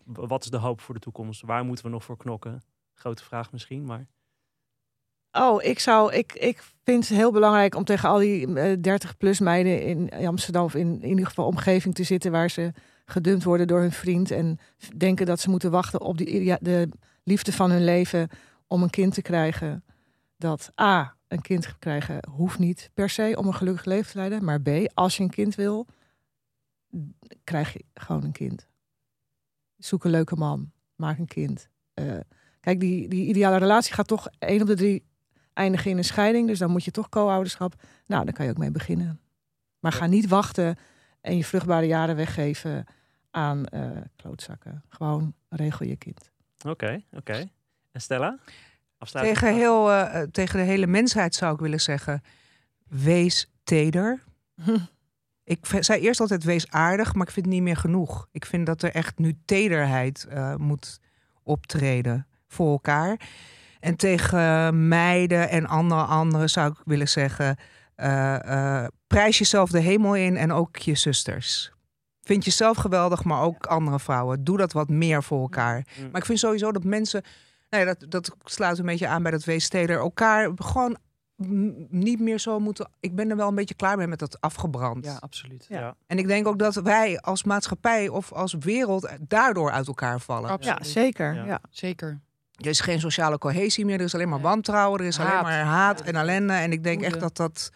[0.05, 1.41] wat is de hoop voor de toekomst?
[1.41, 2.61] Waar moeten we nog voor knokken?
[2.93, 4.07] Grote vraag misschien, maar
[5.37, 9.81] Oh, ik zou, ik, ik vind het heel belangrijk om tegen al die 30-plus meiden
[9.83, 12.71] in Amsterdam of in, in ieder geval omgeving te zitten waar ze
[13.05, 14.59] gedumpt worden door hun vriend en
[14.95, 16.89] denken dat ze moeten wachten op die, de
[17.23, 18.29] liefde van hun leven
[18.67, 19.83] om een kind te krijgen.
[20.37, 24.43] Dat A, een kind krijgen hoeft niet per se om een gelukkig leven te leiden,
[24.43, 25.87] maar B, als je een kind wil,
[27.43, 28.67] krijg je gewoon een kind.
[29.77, 31.69] Zoek een leuke man, maak een kind.
[31.93, 32.19] Eh,
[32.59, 35.03] kijk, die, die ideale relatie gaat toch één op de drie
[35.53, 36.47] eindigen in een scheiding.
[36.47, 37.73] Dus dan moet je toch co-ouderschap.
[38.05, 39.19] Nou, daar kan je ook mee beginnen.
[39.79, 40.77] Maar ga niet wachten
[41.21, 42.85] en je vruchtbare jaren weggeven
[43.31, 44.83] aan eh, klootzakken.
[44.89, 46.31] Gewoon regel je kind.
[46.67, 47.49] oké, oké.
[47.91, 48.39] En Stella?
[48.97, 49.37] Afsluiting?
[49.37, 52.21] tegen, heel, eh, eh, tegen de hele mensheid zou ik willen zeggen:
[52.87, 54.23] wees teder.
[55.45, 58.27] Ik zei eerst altijd wees aardig, maar ik vind het niet meer genoeg.
[58.31, 60.99] Ik vind dat er echt nu tederheid eh, moet
[61.43, 63.19] optreden voor elkaar.
[63.83, 67.57] En tegen meiden en andere anderen zou ik willen zeggen:
[67.95, 71.71] eh, eh, prijs jezelf de hemel in en ook je zusters.
[72.21, 74.43] Vind jezelf geweldig, maar ook andere vrouwen.
[74.43, 75.87] Doe dat wat meer voor elkaar.
[75.97, 76.11] Mm.
[76.11, 77.23] Maar ik vind sowieso dat mensen,
[77.69, 80.97] nou ja, dat, dat sluit een beetje aan bij dat weesteder, elkaar gewoon
[81.89, 82.89] niet meer zo moeten.
[82.99, 85.05] Ik ben er wel een beetje klaar mee met dat afgebrand.
[85.05, 85.65] Ja, absoluut.
[85.69, 85.79] Ja.
[85.79, 85.95] ja.
[86.07, 90.49] En ik denk ook dat wij als maatschappij of als wereld daardoor uit elkaar vallen.
[90.49, 90.85] Absoluut.
[90.85, 91.35] Ja, zeker.
[91.35, 91.45] Ja.
[91.45, 91.61] Ja.
[91.69, 92.21] Zeker.
[92.63, 94.47] Er is geen sociale cohesie meer, er is alleen maar Nee.
[94.47, 96.05] wantrouwen, er is alleen maar haat Ja.
[96.05, 96.53] en ellende.
[96.53, 97.69] En ik denk echt dat dat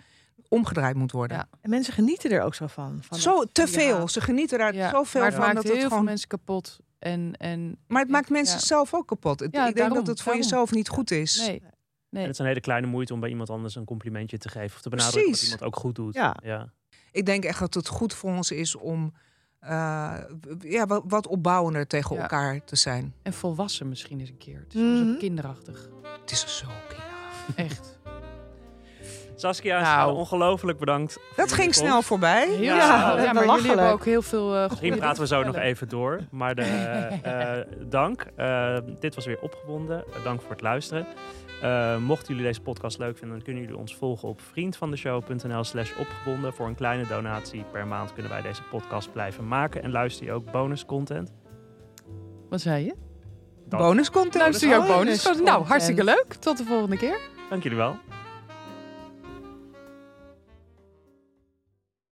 [0.49, 1.37] omgedraaid moet worden.
[1.37, 1.47] Ja.
[1.61, 2.99] En mensen genieten er ook zo van.
[3.01, 4.07] van Zo dat- te veel.
[4.07, 6.05] Ze genieten daar Ja, zoveel maar het van maakt dat heel het veel gewoon.
[6.05, 6.79] mensen kapot.
[6.99, 8.65] En, en Maar het maakt mensen Ja.
[8.65, 9.41] zelf ook kapot.
[9.41, 10.41] Ik denk dat het voor daarom.
[10.41, 11.37] jezelf niet goed is.
[11.47, 11.61] nee.
[12.11, 14.75] En het is een hele kleine moeite om bij iemand anders een complimentje te geven
[14.75, 15.51] of te benadrukken wat Precies.
[15.53, 16.13] iemand ook goed doet.
[16.13, 16.35] Ja.
[16.43, 16.71] ja.
[17.11, 19.13] ik denk echt dat het goed voor ons is om
[19.67, 20.13] eh,
[20.59, 22.21] ja, wat, wat opbouwender tegen Ja.
[22.21, 23.13] elkaar te zijn.
[23.23, 24.59] En volwassen misschien eens een keer.
[24.59, 25.17] Het is soms Mhm.
[25.17, 25.89] kinderachtig.
[26.21, 27.55] Het is zo kinderachtig.
[27.55, 27.95] Echt.
[29.35, 30.15] Saskia, Nou.
[30.15, 31.19] ongelooflijk bedankt.
[31.35, 32.47] Dat ging snel voorbij.
[32.49, 35.89] Heel Ja, maar jullie hebben ook heel veel uh, Misschien praten we zo nog even
[35.89, 36.19] door.
[36.31, 36.61] Maar de,
[37.23, 37.57] eh,
[37.89, 38.25] dank.
[38.99, 40.03] Dit was weer opgewonden.
[40.23, 41.07] Dank voor het luisteren.
[41.61, 45.91] Eh, mochten jullie deze podcast leuk vinden, dan kunnen jullie ons volgen op vriendvandeshow.nl slash
[45.99, 46.53] opgewonden.
[46.53, 49.83] Voor een kleine donatie per maand kunnen wij deze podcast blijven maken.
[49.83, 51.33] En luister je ook bonus content.
[52.49, 52.95] Wat zei je?
[53.65, 53.79] Dat.
[53.79, 54.35] Bonus content.
[54.35, 55.23] Luister je ook bonus bonus?
[55.23, 55.45] content.
[55.45, 56.33] Nou, hartstikke leuk.
[56.39, 57.19] Tot de volgende keer.
[57.49, 57.95] Dank jullie wel.